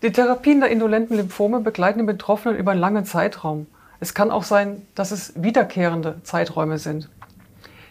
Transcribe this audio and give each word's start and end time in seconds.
Die 0.00 0.12
Therapien 0.12 0.60
der 0.60 0.70
indolenten 0.70 1.16
Lymphome 1.16 1.58
begleiten 1.58 1.98
den 1.98 2.06
Betroffenen 2.06 2.56
über 2.56 2.70
einen 2.70 2.80
langen 2.80 3.04
Zeitraum. 3.04 3.66
Es 3.98 4.14
kann 4.14 4.30
auch 4.30 4.44
sein, 4.44 4.86
dass 4.94 5.10
es 5.10 5.32
wiederkehrende 5.34 6.20
Zeiträume 6.22 6.78
sind. 6.78 7.08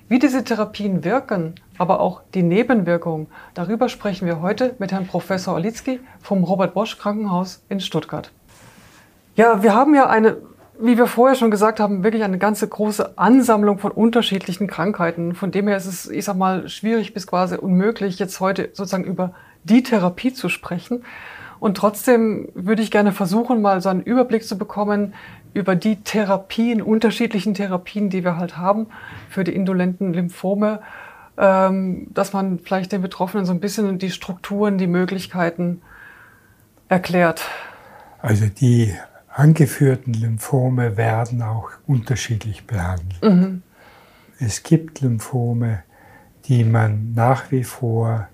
Wie 0.08 0.18
diese 0.18 0.46
Therapien 0.46 1.04
wirken, 1.04 1.56
aber 1.78 2.00
auch 2.00 2.22
die 2.34 2.44
Nebenwirkungen, 2.44 3.28
darüber 3.56 3.90
sprechen 3.90 4.26
wir 4.26 4.40
heute 4.40 4.74
mit 4.80 4.94
Herrn 4.94 5.06
Professor 5.06 5.56
Olitzky 5.56 6.00
vom 6.22 6.46
Robert 6.46 6.74
Bosch 6.74 6.98
Krankenhaus 6.98 7.62
in 7.68 7.82
Stuttgart. 7.82 8.32
Ja, 9.36 9.62
wir 9.62 9.76
haben 9.76 9.94
ja 9.94 10.08
eine, 10.08 10.38
wie 10.80 10.98
wir 10.98 11.08
vorher 11.08 11.36
schon 11.36 11.52
gesagt 11.52 11.82
haben, 11.82 12.06
wirklich 12.06 12.24
eine 12.24 12.38
ganze 12.38 12.70
große 12.70 13.18
Ansammlung 13.18 13.80
von 13.80 13.92
unterschiedlichen 13.92 14.68
Krankheiten. 14.68 15.36
Von 15.36 15.52
dem 15.52 15.68
her 15.68 15.76
ist 15.76 15.88
es, 15.88 16.10
ich 16.10 16.24
sag 16.24 16.38
mal, 16.38 16.70
schwierig 16.70 17.14
bis 17.14 17.28
quasi 17.28 17.58
unmöglich, 17.58 18.18
jetzt 18.18 18.40
heute 18.40 18.70
sozusagen 18.72 19.04
über 19.04 19.34
die 19.66 19.84
Therapie 19.84 20.32
zu 20.32 20.48
sprechen. 20.48 21.04
Und 21.60 21.78
trotzdem 21.78 22.50
würde 22.54 22.82
ich 22.82 22.92
gerne 22.92 23.12
versuchen, 23.12 23.62
mal 23.62 23.82
so 23.82 23.90
einen 23.90 24.02
Überblick 24.02 24.44
zu 24.44 24.58
bekommen 24.58 25.14
über 25.54 25.76
die 25.76 25.98
Therapien, 25.98 26.82
unterschiedlichen 26.82 27.54
Therapien, 27.54 28.10
die 28.10 28.24
wir 28.24 28.38
halt 28.38 28.58
haben 28.58 28.88
für 29.30 29.44
die 29.44 29.56
indolenten 29.56 30.14
Lymphome, 30.14 30.82
ähm, 31.38 32.08
dass 32.14 32.34
man 32.34 32.60
vielleicht 32.60 32.92
den 32.92 33.02
Betroffenen 33.02 33.46
so 33.46 33.54
ein 33.54 33.60
bisschen 33.60 33.98
die 33.98 34.12
Strukturen, 34.12 34.78
die 34.78 34.88
Möglichkeiten 34.88 35.82
erklärt. 36.90 37.44
Also 38.22 38.48
die 38.48 38.94
angeführten 39.30 40.14
Lymphome 40.14 40.98
werden 40.98 41.42
auch 41.42 41.70
unterschiedlich 41.86 42.66
behandelt. 42.66 43.24
Mhm. 43.24 43.62
Es 44.40 44.64
gibt 44.64 45.02
Lymphome, 45.02 45.84
die 46.46 46.64
man 46.64 47.14
nach 47.14 47.52
wie 47.52 47.64
vor 47.64 48.28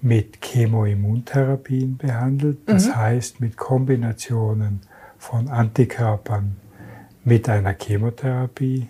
mit 0.00 0.40
Chemoimmuntherapien 0.40 1.96
behandelt, 1.96 2.58
das 2.66 2.88
mhm. 2.88 2.96
heißt 2.96 3.40
mit 3.40 3.56
Kombinationen 3.56 4.80
von 5.18 5.48
Antikörpern 5.48 6.56
mit 7.24 7.48
einer 7.48 7.74
Chemotherapie. 7.74 8.88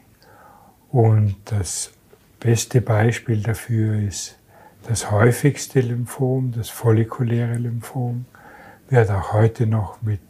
Und 0.90 1.36
das 1.46 1.92
beste 2.40 2.80
Beispiel 2.80 3.42
dafür 3.42 3.98
ist 3.98 4.38
das 4.86 5.10
häufigste 5.10 5.80
Lymphom, 5.80 6.52
das 6.52 6.70
follikuläre 6.70 7.54
Lymphom, 7.54 8.26
wird 8.88 9.10
auch 9.10 9.32
heute 9.32 9.66
noch 9.66 10.00
mit 10.00 10.20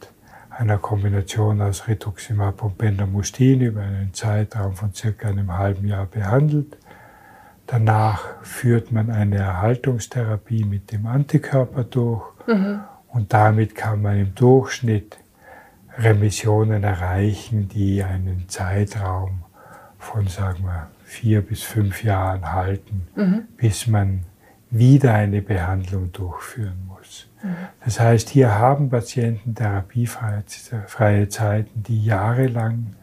einer 0.51 0.79
Kombination 0.79 1.63
aus 1.63 1.87
Rituximab 1.87 2.63
und 2.63 2.79
Bendamustin 2.79 3.61
über 3.61 3.83
einen 3.83 4.13
Zeitraum 4.13 4.75
von 4.75 4.93
circa 4.93 5.29
einem 5.29 5.57
halben 5.57 5.87
Jahr 5.87 6.07
behandelt. 6.07 6.77
Danach 7.69 8.25
führt 8.43 8.93
man 8.93 9.11
eine 9.11 9.37
Erhaltungstherapie 9.37 10.65
mit 10.65 10.91
dem 10.91 11.07
Antikörper 11.07 11.85
durch 11.85 12.23
mhm. 12.47 12.81
und 13.09 13.35
damit 13.35 13.75
kann 13.75 14.01
man 14.01 14.19
im 14.19 14.35
Durchschnitt 14.35 15.19
Remissionen 15.99 16.83
erreichen, 16.83 17.69
die 17.69 18.03
einen 18.03 18.49
Zeitraum 18.49 19.43
von, 19.99 20.29
sagen 20.29 20.65
wir, 20.65 20.89
vier 21.05 21.43
bis 21.43 21.63
fünf 21.63 22.03
Jahren 22.03 22.55
halten, 22.55 23.07
mhm. 23.15 23.43
bis 23.59 23.87
man 23.87 24.21
wieder 24.71 25.13
eine 25.13 25.43
Behandlung 25.43 26.11
durchführen 26.13 26.89
muss. 26.89 27.29
Mhm. 27.43 27.49
Das 27.85 28.01
heißt, 28.01 28.31
hier 28.31 28.59
haben 28.59 28.89
Patienten 28.89 29.55
therapiefreie 29.55 31.29
Zeiten, 31.29 31.83
die 31.83 32.03
jahrelang 32.03 32.95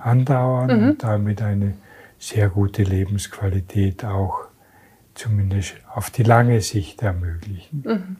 andauern 0.00 0.80
mhm. 0.80 0.88
und 0.88 1.02
damit 1.04 1.42
eine 1.42 1.74
sehr 2.20 2.50
gute 2.50 2.84
Lebensqualität 2.84 4.04
auch 4.04 4.46
zumindest 5.14 5.74
auf 5.92 6.10
die 6.10 6.22
lange 6.22 6.60
Sicht 6.60 7.02
ermöglichen. 7.02 7.82
Mhm. 7.84 8.16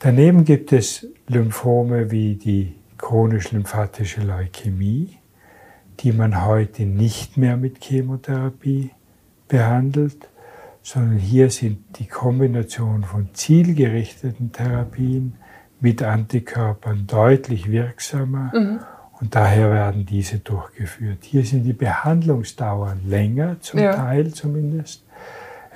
Daneben 0.00 0.44
gibt 0.44 0.72
es 0.72 1.06
Lymphome 1.28 2.10
wie 2.10 2.34
die 2.34 2.74
chronisch-lymphatische 2.96 4.22
Leukämie, 4.22 5.18
die 6.00 6.12
man 6.12 6.46
heute 6.46 6.86
nicht 6.86 7.36
mehr 7.36 7.58
mit 7.58 7.84
Chemotherapie 7.84 8.90
behandelt, 9.46 10.28
sondern 10.82 11.18
hier 11.18 11.50
sind 11.50 11.98
die 11.98 12.06
Kombination 12.06 13.04
von 13.04 13.28
zielgerichteten 13.34 14.52
Therapien 14.52 15.34
mit 15.80 16.02
Antikörpern 16.02 17.06
deutlich 17.06 17.70
wirksamer 17.70 18.52
mhm. 18.54 18.80
Und 19.20 19.34
daher 19.34 19.70
werden 19.70 20.06
diese 20.06 20.38
durchgeführt. 20.38 21.18
Hier 21.22 21.44
sind 21.44 21.64
die 21.64 21.74
Behandlungsdauern 21.74 23.00
länger, 23.06 23.60
zum 23.60 23.80
ja. 23.80 23.94
Teil 23.94 24.32
zumindest. 24.32 25.04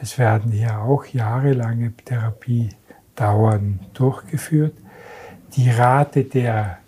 Es 0.00 0.18
werden 0.18 0.50
hier 0.50 0.80
auch 0.80 1.04
jahrelange 1.04 1.92
Therapiedauern 2.04 3.80
durchgeführt. 3.92 4.74
Die 5.56 5.70
Rate 5.70 6.24
der 6.24 6.78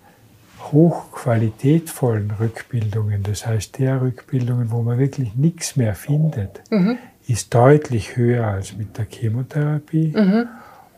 hochqualitätvollen 0.72 2.32
Rückbildungen, 2.32 3.22
das 3.22 3.46
heißt 3.46 3.78
der 3.78 4.00
Rückbildungen, 4.00 4.70
wo 4.70 4.82
man 4.82 4.98
wirklich 4.98 5.34
nichts 5.36 5.76
mehr 5.76 5.94
findet, 5.94 6.62
mhm. 6.70 6.98
ist 7.28 7.54
deutlich 7.54 8.16
höher 8.16 8.46
als 8.46 8.76
mit 8.76 8.98
der 8.98 9.06
Chemotherapie. 9.08 10.12
Mhm. 10.16 10.48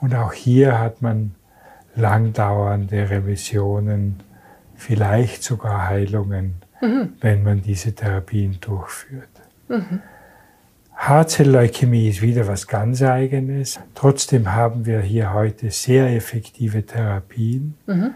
Und 0.01 0.15
auch 0.15 0.33
hier 0.33 0.79
hat 0.79 1.03
man 1.03 1.35
langdauernde 1.97 3.11
Remissionen 3.11 4.21
vielleicht 4.79 5.43
sogar 5.43 5.89
Heilungen, 5.89 6.55
mhm. 6.81 7.15
wenn 7.21 7.43
man 7.43 7.61
diese 7.61 7.95
Therapien 7.95 8.59
durchführt. 8.61 9.29
Mhm. 9.69 10.01
Haarzelleukämie 10.97 12.09
ist 12.09 12.23
wieder 12.23 12.49
was 12.49 12.67
ganz 12.67 13.03
Eigenes. 13.03 13.79
Trotzdem 13.95 14.55
haben 14.55 14.87
wir 14.87 15.01
hier 15.01 15.33
heute 15.33 15.71
sehr 15.71 16.15
effektive 16.15 16.85
Therapien, 16.87 17.75
mhm. 17.87 18.15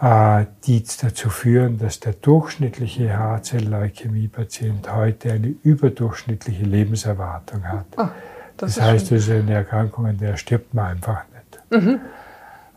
äh, 0.00 0.46
die 0.64 0.84
dazu 1.00 1.30
führen, 1.30 1.78
dass 1.78 2.00
der 2.00 2.12
durchschnittliche 2.12 3.16
Haarzelleukämie-Patient 3.16 4.94
heute 4.94 5.32
eine 5.32 5.54
überdurchschnittliche 5.62 6.64
Lebenserwartung 6.64 7.64
hat. 7.64 7.86
Oh, 7.96 8.08
das, 8.56 8.74
das 8.74 8.84
heißt, 8.84 9.12
es 9.12 9.28
ist 9.28 9.30
eine 9.30 9.54
Erkrankung, 9.54 10.06
an 10.06 10.18
der 10.18 10.36
stirbt 10.36 10.74
man 10.74 10.86
einfach 10.86 11.24
nicht. 11.32 11.84
Mhm. 11.84 12.00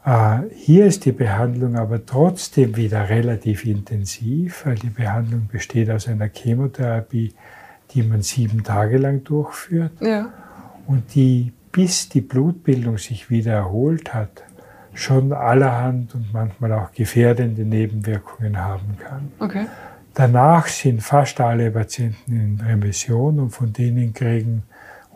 Äh, 0.05 0.39
hier 0.55 0.85
ist 0.85 1.05
die 1.05 1.11
Behandlung 1.11 1.75
aber 1.75 2.05
trotzdem 2.05 2.75
wieder 2.75 3.09
relativ 3.09 3.65
intensiv, 3.65 4.65
weil 4.65 4.75
die 4.75 4.89
Behandlung 4.89 5.47
besteht 5.51 5.89
aus 5.89 6.07
einer 6.07 6.27
Chemotherapie, 6.27 7.33
die 7.91 8.03
man 8.03 8.21
sieben 8.21 8.63
Tage 8.63 8.97
lang 8.97 9.23
durchführt 9.23 9.93
ja. 10.01 10.29
und 10.87 11.15
die, 11.15 11.53
bis 11.71 12.09
die 12.09 12.21
Blutbildung 12.21 12.97
sich 12.97 13.29
wieder 13.29 13.53
erholt 13.53 14.13
hat, 14.13 14.43
schon 14.93 15.31
allerhand 15.33 16.13
und 16.15 16.33
manchmal 16.33 16.73
auch 16.73 16.91
gefährdende 16.91 17.63
Nebenwirkungen 17.63 18.57
haben 18.57 18.97
kann. 18.99 19.31
Okay. 19.39 19.65
Danach 20.13 20.67
sind 20.67 21.01
fast 21.01 21.39
alle 21.41 21.71
Patienten 21.71 22.31
in 22.31 22.61
Remission 22.61 23.39
und 23.39 23.49
von 23.49 23.73
denen 23.73 24.13
kriegen 24.13 24.63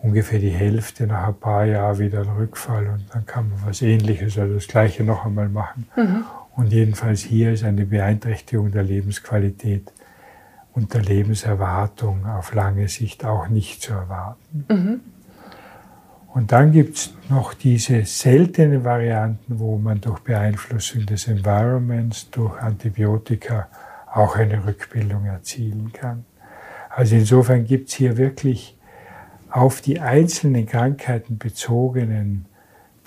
ungefähr 0.01 0.39
die 0.39 0.49
Hälfte 0.49 1.07
nach 1.07 1.27
ein 1.27 1.39
paar 1.39 1.65
Jahren 1.65 1.99
wieder 1.99 2.21
einen 2.21 2.37
Rückfall 2.37 2.87
und 2.87 3.05
dann 3.13 3.25
kann 3.25 3.49
man 3.49 3.59
was 3.65 3.81
Ähnliches 3.81 4.37
oder 4.37 4.49
das 4.49 4.67
Gleiche 4.67 5.03
noch 5.03 5.25
einmal 5.25 5.49
machen. 5.49 5.87
Mhm. 5.95 6.23
Und 6.55 6.71
jedenfalls 6.71 7.21
hier 7.21 7.51
ist 7.51 7.63
eine 7.63 7.85
Beeinträchtigung 7.85 8.71
der 8.71 8.83
Lebensqualität 8.83 9.91
und 10.73 10.93
der 10.93 11.01
Lebenserwartung 11.01 12.25
auf 12.25 12.53
lange 12.53 12.87
Sicht 12.87 13.25
auch 13.25 13.47
nicht 13.47 13.81
zu 13.81 13.93
erwarten. 13.93 14.65
Mhm. 14.69 14.99
Und 16.33 16.51
dann 16.51 16.71
gibt 16.71 16.97
es 16.97 17.13
noch 17.29 17.55
diese 17.55 18.05
seltenen 18.05 18.83
Varianten, 18.83 19.59
wo 19.59 19.77
man 19.77 20.01
durch 20.01 20.19
Beeinflussung 20.19 21.05
des 21.07 21.27
Environments, 21.27 22.29
durch 22.29 22.61
Antibiotika 22.61 23.67
auch 24.13 24.35
eine 24.35 24.63
Rückbildung 24.65 25.25
erzielen 25.25 25.91
kann. 25.93 26.25
Also 26.89 27.15
insofern 27.15 27.65
gibt 27.65 27.89
es 27.89 27.95
hier 27.95 28.17
wirklich 28.17 28.76
auf 29.49 29.81
die 29.81 29.99
einzelnen 29.99 30.65
Krankheiten 30.65 31.37
bezogenen 31.37 32.45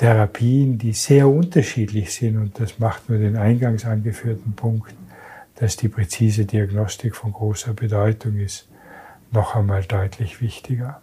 Therapien, 0.01 0.79
die 0.79 0.93
sehr 0.93 1.29
unterschiedlich 1.29 2.15
sind, 2.15 2.39
und 2.39 2.59
das 2.59 2.79
macht 2.79 3.11
nur 3.11 3.19
den 3.19 3.37
eingangs 3.37 3.85
angeführten 3.85 4.55
Punkt, 4.55 4.95
dass 5.57 5.77
die 5.77 5.89
präzise 5.89 6.47
Diagnostik 6.47 7.15
von 7.15 7.33
großer 7.33 7.75
Bedeutung 7.75 8.39
ist, 8.39 8.67
noch 9.31 9.55
einmal 9.55 9.83
deutlich 9.83 10.41
wichtiger. 10.41 11.03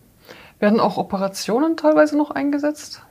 Werden 0.60 0.80
auch 0.80 0.98
Operationen 0.98 1.78
teilweise 1.78 2.18
noch 2.18 2.32
eingesetzt? 2.32 3.04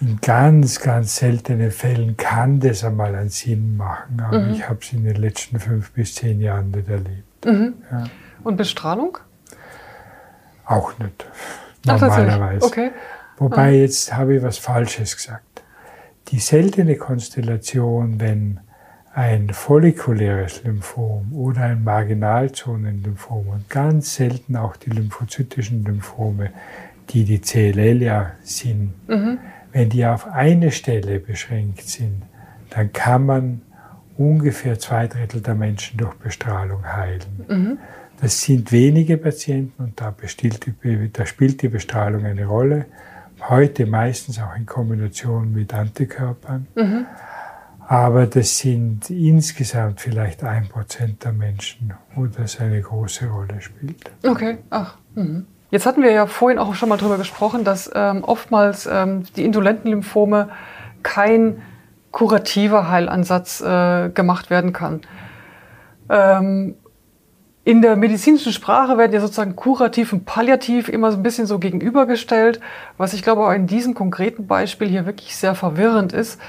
In 0.00 0.20
ganz, 0.20 0.80
ganz 0.80 1.16
seltenen 1.16 1.70
Fällen 1.70 2.16
kann 2.16 2.58
das 2.58 2.82
einmal 2.82 3.14
einen 3.14 3.28
Sinn 3.28 3.76
machen, 3.76 4.20
aber 4.20 4.40
mhm. 4.40 4.54
ich 4.54 4.68
habe 4.68 4.80
es 4.82 4.92
in 4.92 5.04
den 5.04 5.16
letzten 5.16 5.60
fünf 5.60 5.92
bis 5.92 6.16
zehn 6.16 6.40
Jahren 6.40 6.72
nicht 6.72 6.88
erlebt. 6.88 7.44
Mhm. 7.44 7.74
Ja. 7.90 8.04
Und 8.42 8.56
Bestrahlung? 8.56 9.18
Auch 10.64 10.98
nicht 10.98 11.24
normalerweise. 11.88 12.64
Okay. 12.66 12.90
Wobei, 13.38 13.68
ah. 13.68 13.70
jetzt 13.70 14.14
habe 14.14 14.36
ich 14.36 14.42
was 14.42 14.58
Falsches 14.58 15.16
gesagt. 15.16 15.62
Die 16.28 16.40
seltene 16.40 16.96
Konstellation, 16.96 18.20
wenn 18.20 18.60
ein 19.14 19.50
follikuläres 19.50 20.62
Lymphom 20.62 21.32
oder 21.32 21.62
ein 21.62 21.82
Marginalzonenlymphom 21.82 23.48
und 23.48 23.68
ganz 23.68 24.14
selten 24.14 24.56
auch 24.56 24.76
die 24.76 24.90
lymphozytischen 24.90 25.84
Lymphome, 25.84 26.50
die 27.10 27.24
die 27.24 27.40
CLL 27.40 28.02
ja 28.02 28.32
sind, 28.42 28.92
mhm. 29.08 29.38
wenn 29.72 29.88
die 29.88 30.06
auf 30.06 30.26
eine 30.28 30.70
Stelle 30.70 31.18
beschränkt 31.18 31.88
sind, 31.88 32.22
dann 32.70 32.92
kann 32.92 33.26
man 33.26 33.62
ungefähr 34.16 34.78
zwei 34.78 35.06
Drittel 35.06 35.40
der 35.40 35.54
Menschen 35.54 35.96
durch 35.96 36.14
Bestrahlung 36.14 36.84
heilen. 36.84 37.46
Mhm. 37.48 37.78
Das 38.20 38.40
sind 38.40 38.72
wenige 38.72 39.16
Patienten 39.16 39.82
und 39.82 40.00
da, 40.00 40.14
die, 40.40 41.12
da, 41.12 41.26
spielt 41.26 41.62
die 41.62 41.68
Bestrahlung 41.68 42.24
eine 42.24 42.46
Rolle. 42.46 42.86
Heute 43.48 43.86
meistens 43.86 44.40
auch 44.40 44.56
in 44.56 44.66
Kombination 44.66 45.52
mit 45.52 45.72
Antikörpern. 45.72 46.66
Mhm. 46.74 47.06
Aber 47.86 48.26
das 48.26 48.58
sind 48.58 49.08
insgesamt 49.08 50.00
vielleicht 50.00 50.42
ein 50.44 50.68
Prozent 50.68 51.24
der 51.24 51.32
Menschen, 51.32 51.94
wo 52.14 52.26
das 52.26 52.60
eine 52.60 52.82
große 52.82 53.28
Rolle 53.28 53.60
spielt. 53.60 54.10
Okay, 54.26 54.58
ach. 54.68 54.98
Mhm. 55.14 55.46
Jetzt 55.70 55.86
hatten 55.86 56.02
wir 56.02 56.10
ja 56.10 56.26
vorhin 56.26 56.58
auch 56.58 56.74
schon 56.74 56.88
mal 56.88 56.98
darüber 56.98 57.18
gesprochen, 57.18 57.64
dass 57.64 57.90
ähm, 57.94 58.24
oftmals 58.24 58.88
ähm, 58.90 59.24
die 59.36 59.44
indolenten 59.44 59.90
Lymphome 59.90 60.48
kein 61.02 61.62
kurativer 62.10 62.90
Heilansatz 62.90 63.60
äh, 63.60 64.08
gemacht 64.10 64.50
werden 64.50 64.72
kann. 64.72 65.02
Ähm, 66.08 66.74
in 67.68 67.82
der 67.82 67.96
medizinischen 67.96 68.54
Sprache 68.54 68.96
werden 68.96 69.12
ja 69.12 69.20
sozusagen 69.20 69.54
kurativ 69.54 70.14
und 70.14 70.24
palliativ 70.24 70.88
immer 70.88 71.12
so 71.12 71.18
ein 71.18 71.22
bisschen 71.22 71.44
so 71.44 71.58
gegenübergestellt, 71.58 72.60
was 72.96 73.12
ich 73.12 73.22
glaube 73.22 73.42
auch 73.42 73.52
in 73.52 73.66
diesem 73.66 73.92
konkreten 73.92 74.46
Beispiel 74.46 74.88
hier 74.88 75.04
wirklich 75.04 75.36
sehr 75.36 75.54
verwirrend 75.54 76.14
ist. 76.14 76.40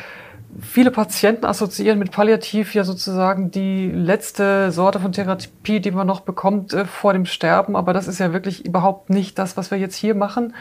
Viele 0.62 0.92
Patienten 0.92 1.46
assoziieren 1.46 2.00
mit 2.00 2.12
Palliativ 2.12 2.74
ja 2.74 2.86
sozusagen 2.86 3.52
die 3.52 3.92
letzte 3.92 4.72
Sorte 4.72 5.02
von 5.02 5.12
Therapie, 5.12 5.82
die 5.82 5.92
man 5.92 6.08
noch 6.08 6.22
bekommt 6.22 6.72
äh, 6.72 6.86
vor 6.86 7.12
dem 7.12 7.26
Sterben, 7.26 7.76
aber 7.76 7.92
das 7.92 8.08
ist 8.08 8.20
ja 8.20 8.32
wirklich 8.32 8.66
überhaupt 8.66 9.10
nicht 9.10 9.38
das, 9.38 9.58
was 9.58 9.72
wir 9.72 9.78
jetzt 9.78 9.98
hier 9.98 10.16
machen, 10.16 10.56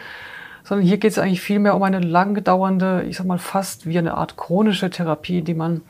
sondern 0.64 0.84
hier 0.84 0.98
geht 0.98 1.12
es 1.12 1.20
eigentlich 1.20 1.40
vielmehr 1.40 1.76
um 1.76 1.84
eine 1.84 2.00
lang 2.00 2.42
dauernde, 2.42 3.04
ich 3.08 3.16
sag 3.16 3.26
mal 3.26 3.38
fast 3.38 3.86
wie 3.86 3.96
eine 3.96 4.14
Art 4.14 4.36
chronische 4.36 4.90
Therapie, 4.90 5.42
die 5.42 5.54
man 5.54 5.82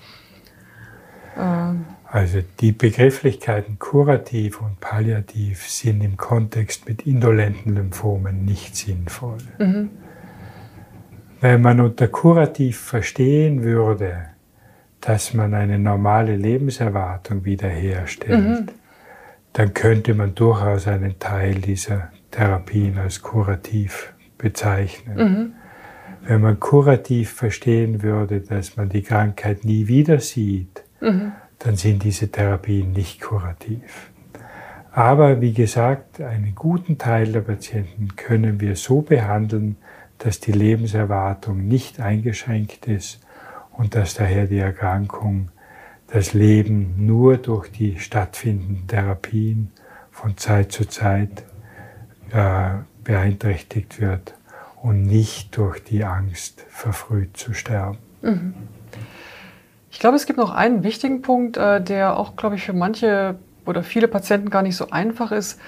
äh, 1.39 1.73
also 2.11 2.39
die 2.61 2.73
Begrifflichkeiten 2.73 3.79
kurativ 3.79 4.63
und 4.63 4.81
palliativ 4.81 5.69
sind 5.69 6.03
im 6.03 6.17
Kontext 6.17 6.89
mit 6.89 7.07
indolenten 7.07 7.75
Lymphomen 7.75 8.47
nicht 8.47 8.77
sinnvoll. 8.77 9.39
Mhm. 9.59 9.91
Wenn 11.41 11.61
man 11.61 11.81
unter 11.81 12.09
kurativ 12.09 12.79
verstehen 12.79 13.63
würde, 13.63 14.31
dass 15.03 15.35
man 15.35 15.53
eine 15.53 15.79
normale 15.79 16.35
Lebenserwartung 16.35 17.45
wiederherstellt, 17.45 18.43
mhm. 18.43 18.67
dann 19.53 19.75
könnte 19.75 20.15
man 20.15 20.35
durchaus 20.35 20.89
einen 20.89 21.19
Teil 21.19 21.57
dieser 21.57 22.11
Therapien 22.31 22.99
als 22.99 23.23
kurativ 23.23 24.15
bezeichnen. 24.39 25.17
Mhm. 25.17 25.53
Wenn 26.27 26.41
man 26.41 26.59
kurativ 26.59 27.33
verstehen 27.33 28.03
würde, 28.03 28.41
dass 28.41 28.77
man 28.77 28.89
die 28.89 29.03
Krankheit 29.03 29.65
nie 29.65 29.89
wieder 29.89 30.21
sieht, 30.21 30.83
mhm 31.01 31.33
dann 31.59 31.77
sind 31.77 32.05
diese 32.05 32.31
Therapien 32.31 32.93
nicht 32.93 33.21
kurativ. 33.21 34.11
Aber 34.93 35.41
wie 35.41 35.53
gesagt, 35.53 36.21
einen 36.21 36.55
guten 36.55 36.99
Teil 36.99 37.33
der 37.33 37.43
Patienten 37.43 38.17
können 38.17 38.61
wir 38.61 38.77
so 38.77 39.03
behandeln, 39.03 39.77
dass 40.19 40.41
die 40.41 40.53
Lebenserwartung 40.53 41.67
nicht 41.67 42.01
eingeschränkt 42.01 42.87
ist 42.87 43.21
und 43.73 43.95
dass 43.95 44.15
daher 44.15 44.47
die 44.47 44.59
Erkrankung, 44.59 45.51
das 46.09 46.33
Leben 46.33 47.07
nur 47.07 47.37
durch 47.37 47.71
die 47.71 47.99
stattfindenden 47.99 48.87
Therapien 48.87 49.71
von 50.11 50.37
Zeit 50.37 50.73
zu 50.73 50.87
Zeit 50.87 51.45
äh, 52.33 52.71
beeinträchtigt 53.05 54.01
wird 54.01 54.35
und 54.83 55.03
nicht 55.03 55.57
durch 55.57 55.83
die 55.85 56.05
Angst, 56.05 56.65
verfrüht 56.71 57.37
zu 57.37 57.53
sterben. 57.53 57.99
Mhm. 58.23 58.55
Ich 59.91 59.99
glaube, 59.99 60.17
es 60.17 60.27
gibt 60.27 60.39
noch 60.39 60.51
einen 60.51 60.83
wichtigen 60.83 61.23
Punkt, 61.23 61.57
äh, 61.57 61.83
der 61.83 62.19
auch, 62.19 62.37
glaube 62.37 62.57
ich, 62.57 62.65
für 62.65 62.73
manche 62.73 63.37
oder 63.65 63.83
viele 63.83 64.09
Patienten 64.09 64.51
gar 64.51 64.63
nicht 64.63 64.77
so 64.77 64.91
einfach 64.91 65.33
ist. 65.33 65.61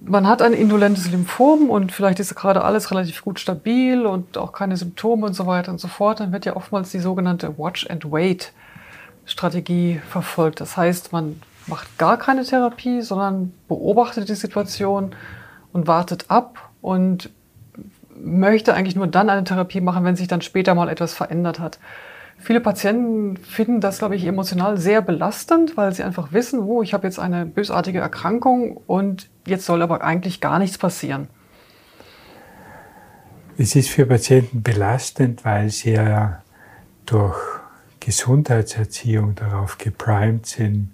Man 0.00 0.26
hat 0.26 0.42
ein 0.42 0.52
indolentes 0.52 1.10
Lymphom 1.10 1.70
und 1.70 1.90
vielleicht 1.92 2.20
ist 2.20 2.34
gerade 2.34 2.62
alles 2.62 2.90
relativ 2.90 3.22
gut 3.22 3.40
stabil 3.40 4.06
und 4.06 4.38
auch 4.38 4.52
keine 4.52 4.76
Symptome 4.76 5.26
und 5.26 5.34
so 5.34 5.46
weiter 5.46 5.72
und 5.72 5.78
so 5.78 5.88
fort. 5.88 6.20
Dann 6.20 6.32
wird 6.32 6.44
ja 6.44 6.54
oftmals 6.54 6.90
die 6.90 7.00
sogenannte 7.00 7.58
Watch 7.58 7.88
and 7.90 8.10
Wait 8.10 8.52
Strategie 9.24 10.00
verfolgt. 10.08 10.60
Das 10.60 10.76
heißt, 10.76 11.12
man 11.12 11.40
macht 11.66 11.98
gar 11.98 12.16
keine 12.16 12.44
Therapie, 12.44 13.02
sondern 13.02 13.52
beobachtet 13.68 14.28
die 14.28 14.34
Situation 14.34 15.14
und 15.72 15.86
wartet 15.86 16.26
ab 16.28 16.70
und 16.80 17.30
möchte 18.18 18.74
eigentlich 18.74 18.96
nur 18.96 19.08
dann 19.08 19.28
eine 19.28 19.44
Therapie 19.44 19.80
machen, 19.80 20.04
wenn 20.04 20.16
sich 20.16 20.28
dann 20.28 20.40
später 20.40 20.74
mal 20.74 20.88
etwas 20.88 21.12
verändert 21.12 21.58
hat. 21.58 21.78
Viele 22.38 22.60
Patienten 22.60 23.36
finden 23.38 23.80
das, 23.80 23.98
glaube 23.98 24.14
ich, 24.14 24.24
emotional 24.24 24.78
sehr 24.78 25.02
belastend, 25.02 25.76
weil 25.76 25.92
sie 25.92 26.02
einfach 26.02 26.32
wissen, 26.32 26.60
oh, 26.60 26.82
ich 26.82 26.94
habe 26.94 27.06
jetzt 27.06 27.18
eine 27.18 27.46
bösartige 27.46 27.98
Erkrankung 27.98 28.76
und 28.86 29.28
jetzt 29.46 29.64
soll 29.64 29.82
aber 29.82 30.02
eigentlich 30.02 30.40
gar 30.40 30.58
nichts 30.58 30.78
passieren. 30.78 31.28
Es 33.58 33.74
ist 33.74 33.88
für 33.88 34.06
Patienten 34.06 34.62
belastend, 34.62 35.44
weil 35.44 35.70
sie 35.70 35.92
ja 35.92 36.42
durch 37.06 37.38
Gesundheitserziehung 38.00 39.34
darauf 39.34 39.78
geprimed 39.78 40.46
sind, 40.46 40.90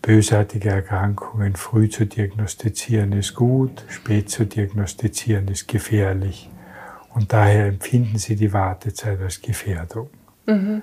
bösartige 0.00 0.70
Erkrankungen 0.70 1.54
früh 1.54 1.88
zu 1.88 2.06
diagnostizieren 2.06 3.12
ist 3.12 3.34
gut, 3.34 3.84
spät 3.88 4.30
zu 4.30 4.46
diagnostizieren 4.46 5.46
ist 5.48 5.68
gefährlich. 5.68 6.50
Und 7.14 7.32
daher 7.32 7.66
empfinden 7.66 8.18
sie 8.18 8.36
die 8.36 8.52
Wartezeit 8.52 9.20
als 9.20 9.40
Gefährdung. 9.40 10.08
Mhm. 10.46 10.82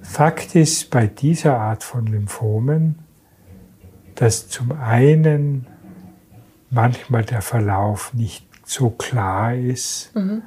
Fakt 0.00 0.54
ist 0.56 0.90
bei 0.90 1.06
dieser 1.06 1.58
Art 1.58 1.84
von 1.84 2.06
Lymphomen, 2.06 2.98
dass 4.14 4.48
zum 4.48 4.72
einen 4.72 5.66
manchmal 6.70 7.24
der 7.24 7.42
Verlauf 7.42 8.12
nicht 8.14 8.46
so 8.64 8.90
klar 8.90 9.54
ist, 9.54 10.14
mhm. 10.14 10.42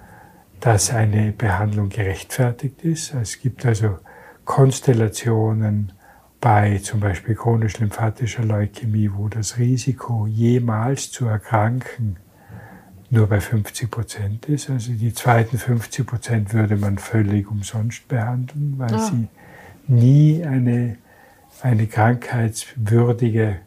dass 0.59 0.91
eine 0.91 1.31
Behandlung 1.31 1.89
gerechtfertigt 1.89 2.83
ist. 2.83 3.13
Es 3.13 3.39
gibt 3.39 3.65
also 3.65 3.97
Konstellationen 4.43 5.93
bei 6.41 6.77
zum 6.79 6.99
Beispiel 6.99 7.35
chronisch-lymphatischer 7.35 8.43
Leukämie, 8.43 9.11
wo 9.13 9.29
das 9.29 9.57
Risiko, 9.57 10.27
jemals 10.27 11.11
zu 11.11 11.25
erkranken, 11.25 12.17
nur 13.09 13.27
bei 13.27 13.39
50 13.39 13.91
Prozent 13.91 14.45
ist. 14.47 14.69
Also 14.69 14.91
die 14.93 15.13
zweiten 15.13 15.57
50 15.57 16.05
Prozent 16.05 16.53
würde 16.53 16.75
man 16.75 16.97
völlig 16.97 17.49
umsonst 17.49 18.07
behandeln, 18.07 18.75
weil 18.77 18.93
ah. 18.93 18.99
sie 18.99 19.27
nie 19.87 20.43
eine, 20.43 20.97
eine 21.61 21.87
krankheitswürdige 21.87 23.57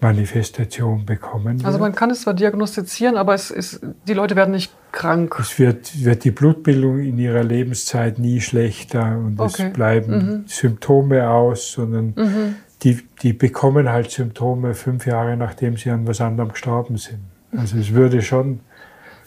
Manifestation 0.00 1.04
bekommen. 1.06 1.64
Also 1.64 1.78
man 1.78 1.92
kann 1.94 2.10
es 2.10 2.22
zwar 2.22 2.34
diagnostizieren, 2.34 3.16
aber 3.16 3.34
es 3.34 3.50
ist, 3.50 3.80
die 4.06 4.14
Leute 4.14 4.36
werden 4.36 4.52
nicht 4.52 4.72
krank. 4.92 5.36
Es 5.40 5.58
wird, 5.58 6.04
wird 6.04 6.22
die 6.22 6.30
Blutbildung 6.30 7.00
in 7.00 7.18
ihrer 7.18 7.42
Lebenszeit 7.42 8.18
nie 8.18 8.40
schlechter 8.40 9.18
und 9.18 9.40
okay. 9.40 9.66
es 9.66 9.72
bleiben 9.72 10.12
mhm. 10.12 10.44
Symptome 10.46 11.28
aus, 11.28 11.72
sondern 11.72 12.14
mhm. 12.16 12.54
die, 12.82 13.00
die 13.22 13.32
bekommen 13.32 13.88
halt 13.88 14.12
Symptome 14.12 14.74
fünf 14.74 15.04
Jahre 15.04 15.36
nachdem 15.36 15.76
sie 15.76 15.90
an 15.90 16.06
was 16.06 16.20
anderem 16.20 16.50
gestorben 16.50 16.96
sind. 16.96 17.20
Also 17.56 17.78
es 17.78 17.92
würde 17.92 18.22
schon 18.22 18.60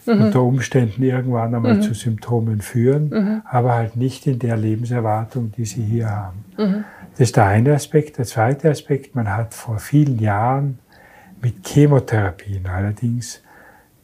mhm. 0.06 0.22
unter 0.22 0.42
Umständen 0.42 1.02
irgendwann 1.02 1.54
einmal 1.54 1.74
mhm. 1.74 1.82
zu 1.82 1.94
Symptomen 1.94 2.60
führen, 2.60 3.08
mhm. 3.08 3.42
aber 3.44 3.74
halt 3.74 3.96
nicht 3.96 4.26
in 4.26 4.38
der 4.38 4.56
Lebenserwartung, 4.56 5.52
die 5.52 5.64
sie 5.64 5.82
hier 5.82 6.10
haben. 6.10 6.44
Mhm. 6.56 6.84
Das 7.12 7.20
ist 7.20 7.36
der 7.36 7.46
eine 7.46 7.74
Aspekt. 7.74 8.18
Der 8.18 8.24
zweite 8.24 8.70
Aspekt, 8.70 9.14
man 9.14 9.34
hat 9.34 9.54
vor 9.54 9.78
vielen 9.78 10.18
Jahren 10.18 10.78
mit 11.40 11.66
Chemotherapien 11.66 12.66
allerdings 12.66 13.42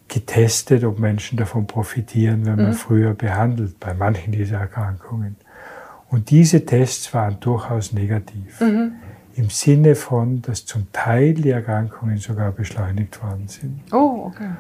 getestet, 0.09 0.85
ob 0.85 0.99
Menschen 0.99 1.37
davon 1.37 1.67
profitieren, 1.67 2.47
wenn 2.47 2.57
man 2.57 2.69
mhm. 2.69 2.75
früher 2.75 3.15
behandelt, 3.15 3.79
bei 3.79 3.95
manchen 3.95 4.33
dieser 4.33 4.59
Erkrankungen. 4.59 5.37
Und 6.11 6.31
diese 6.31 6.65
Tests 6.65 7.13
waren 7.13 7.39
durchaus 7.41 7.93
negativ. 7.93 8.61
Mhm 8.61 8.93
im 9.39 9.51
Sinne 9.51 9.95
von, 9.95 10.43
dass 10.43 10.67
zum 10.67 10.93
Teil 10.93 11.35
die 11.35 11.51
Erkrankungen 11.51 12.19
sogar 12.19 12.51
beschleunigt 12.51 13.23
worden 13.23 13.47
sind. 13.47 13.81
Oh, 13.93 14.25
okay. 14.27 14.51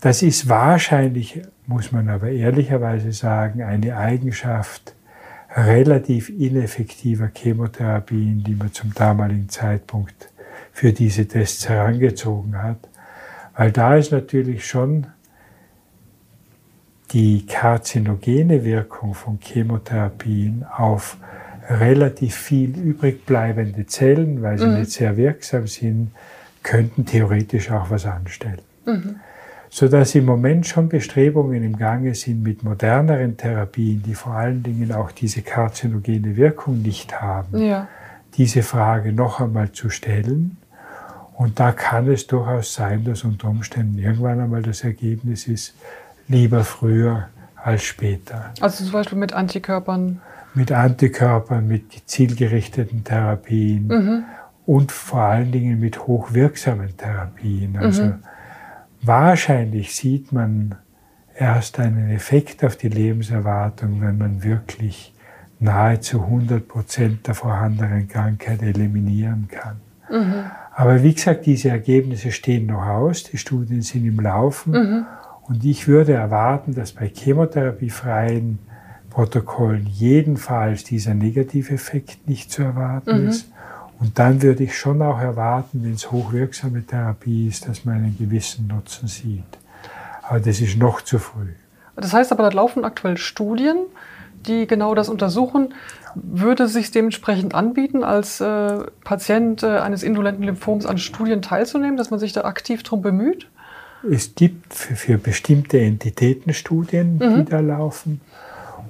Das 0.00 0.22
ist 0.22 0.48
wahrscheinlich, 0.48 1.40
muss 1.66 1.92
man 1.92 2.08
aber 2.08 2.30
ehrlicherweise 2.30 3.12
sagen, 3.12 3.62
eine 3.62 3.96
Eigenschaft 3.96 4.94
relativ 5.54 6.28
ineffektiver 6.28 7.30
Chemotherapien, 7.32 8.42
die 8.42 8.54
man 8.54 8.72
zum 8.72 8.92
damaligen 8.92 9.48
Zeitpunkt 9.48 10.30
für 10.72 10.92
diese 10.92 11.28
Tests 11.28 11.68
herangezogen 11.68 12.60
hat. 12.60 12.88
Weil 13.56 13.70
da 13.70 13.96
ist 13.96 14.10
natürlich 14.10 14.66
schon 14.66 15.06
die 17.12 17.46
karzinogene 17.46 18.64
Wirkung 18.64 19.14
von 19.14 19.38
Chemotherapien 19.40 20.64
auf 20.64 21.18
relativ 21.68 22.34
viel 22.34 22.76
übrig 22.76 23.26
bleibende 23.26 23.86
Zellen, 23.86 24.42
weil 24.42 24.58
sie 24.58 24.66
mhm. 24.66 24.80
nicht 24.80 24.92
sehr 24.92 25.16
wirksam 25.16 25.66
sind, 25.66 26.10
könnten 26.62 27.04
theoretisch 27.06 27.70
auch 27.70 27.90
was 27.90 28.06
anstellen. 28.06 28.60
Mhm. 28.84 29.16
sodass 29.74 30.14
im 30.14 30.26
Moment 30.26 30.66
schon 30.66 30.90
Bestrebungen 30.90 31.62
im 31.62 31.78
Gange 31.78 32.14
sind 32.14 32.42
mit 32.42 32.62
moderneren 32.62 33.38
Therapien, 33.38 34.02
die 34.02 34.14
vor 34.14 34.34
allen 34.34 34.62
Dingen 34.62 34.92
auch 34.92 35.12
diese 35.12 35.40
karzinogene 35.40 36.36
Wirkung 36.36 36.82
nicht 36.82 37.22
haben, 37.22 37.58
Ja. 37.58 37.88
diese 38.34 38.62
Frage 38.62 39.14
noch 39.14 39.40
einmal 39.40 39.72
zu 39.72 39.88
stellen. 39.88 40.58
Und 41.34 41.58
da 41.58 41.72
kann 41.72 42.06
es 42.08 42.26
durchaus 42.26 42.74
sein, 42.74 43.04
dass 43.04 43.24
unter 43.24 43.48
Umständen 43.48 43.98
irgendwann 43.98 44.40
einmal 44.40 44.60
das 44.62 44.84
Ergebnis 44.84 45.48
ist, 45.48 45.74
lieber 46.28 46.64
früher 46.64 47.28
als 47.56 47.82
später. 47.82 48.52
Also 48.60 48.84
zum 48.84 48.92
Beispiel 48.92 49.16
mit 49.16 49.32
Antikörpern. 49.32 50.20
Mit 50.54 50.70
Antikörpern, 50.72 51.66
mit 51.66 52.02
zielgerichteten 52.06 53.04
Therapien 53.04 53.86
Mhm. 53.86 54.24
und 54.66 54.92
vor 54.92 55.20
allen 55.20 55.50
Dingen 55.52 55.80
mit 55.80 56.06
hochwirksamen 56.06 56.96
Therapien. 56.96 57.76
Also 57.78 58.04
Mhm. 58.04 58.14
wahrscheinlich 59.02 59.94
sieht 59.94 60.32
man 60.32 60.74
erst 61.34 61.78
einen 61.80 62.10
Effekt 62.10 62.64
auf 62.64 62.76
die 62.76 62.88
Lebenserwartung, 62.88 64.00
wenn 64.02 64.18
man 64.18 64.42
wirklich 64.44 65.14
nahezu 65.58 66.26
100 66.26 66.68
Prozent 66.68 67.26
der 67.26 67.34
vorhandenen 67.34 68.08
Krankheit 68.08 68.62
eliminieren 68.62 69.48
kann. 69.50 69.80
Mhm. 70.10 70.34
Aber 70.74 71.02
wie 71.02 71.14
gesagt, 71.14 71.46
diese 71.46 71.70
Ergebnisse 71.70 72.30
stehen 72.32 72.66
noch 72.66 72.84
aus, 72.86 73.24
die 73.24 73.38
Studien 73.38 73.82
sind 73.82 74.04
im 74.04 74.20
Laufen 74.20 74.72
Mhm. 74.72 75.06
und 75.46 75.64
ich 75.64 75.88
würde 75.88 76.12
erwarten, 76.14 76.74
dass 76.74 76.92
bei 76.92 77.08
chemotherapiefreien 77.08 78.58
Protokollen 79.12 79.86
jedenfalls 79.92 80.84
dieser 80.84 81.12
Negativeffekt 81.14 82.26
nicht 82.28 82.50
zu 82.50 82.62
erwarten 82.62 83.22
Mhm. 83.24 83.28
ist. 83.28 83.48
Und 84.00 84.18
dann 84.18 84.40
würde 84.42 84.64
ich 84.64 84.76
schon 84.76 85.02
auch 85.02 85.20
erwarten, 85.20 85.84
wenn 85.84 85.92
es 85.92 86.10
hochwirksame 86.10 86.82
Therapie 86.86 87.46
ist, 87.46 87.68
dass 87.68 87.84
man 87.84 87.96
einen 87.96 88.16
gewissen 88.18 88.66
Nutzen 88.68 89.06
sieht. 89.08 89.44
Aber 90.22 90.40
das 90.40 90.60
ist 90.60 90.76
noch 90.78 91.02
zu 91.02 91.18
früh. 91.18 91.52
Das 91.94 92.12
heißt 92.14 92.32
aber, 92.32 92.42
da 92.44 92.48
laufen 92.56 92.84
aktuell 92.86 93.18
Studien, 93.18 93.76
die 94.46 94.66
genau 94.66 94.94
das 94.94 95.08
untersuchen. 95.10 95.74
Würde 96.14 96.64
es 96.64 96.72
sich 96.72 96.90
dementsprechend 96.90 97.54
anbieten, 97.54 98.02
als 98.04 98.40
äh, 98.40 98.78
Patient 99.04 99.62
äh, 99.62 99.78
eines 99.78 100.02
indolenten 100.02 100.44
Lymphoms 100.44 100.86
an 100.86 100.96
Studien 100.98 101.42
teilzunehmen, 101.42 101.96
dass 101.98 102.10
man 102.10 102.18
sich 102.18 102.32
da 102.32 102.42
aktiv 102.44 102.82
darum 102.82 103.02
bemüht? 103.02 103.48
Es 104.10 104.34
gibt 104.34 104.72
für, 104.74 104.96
für 104.96 105.18
bestimmte 105.18 105.78
Entitäten 105.80 106.54
Studien, 106.54 107.18
die 107.18 107.26
Mhm. 107.26 107.44
da 107.48 107.60
laufen. 107.60 108.20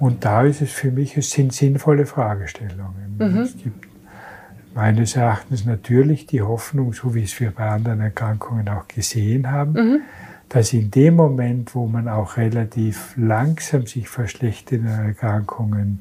Und 0.02 0.24
da 0.24 0.42
ist 0.42 0.60
es 0.60 0.72
für 0.72 0.90
mich, 0.90 1.16
es 1.16 1.30
sind 1.30 1.52
sinnvolle 1.52 2.06
Fragestellungen. 2.06 3.18
Mhm. 3.20 3.38
Es 3.38 3.56
gibt 3.56 3.86
meines 4.74 5.14
Erachtens 5.14 5.64
natürlich 5.64 6.26
die 6.26 6.42
Hoffnung, 6.42 6.92
so 6.92 7.14
wie 7.14 7.22
es 7.22 7.38
wir 7.38 7.52
bei 7.52 7.68
anderen 7.68 8.00
Erkrankungen 8.00 8.68
auch 8.68 8.88
gesehen 8.88 9.48
haben, 9.52 9.72
Mhm. 9.74 10.00
dass 10.48 10.72
in 10.72 10.90
dem 10.90 11.14
Moment, 11.14 11.76
wo 11.76 11.86
man 11.86 12.08
auch 12.08 12.36
relativ 12.36 13.14
langsam 13.16 13.86
sich 13.86 14.08
verschlechternde 14.08 14.90
Erkrankungen 14.90 16.00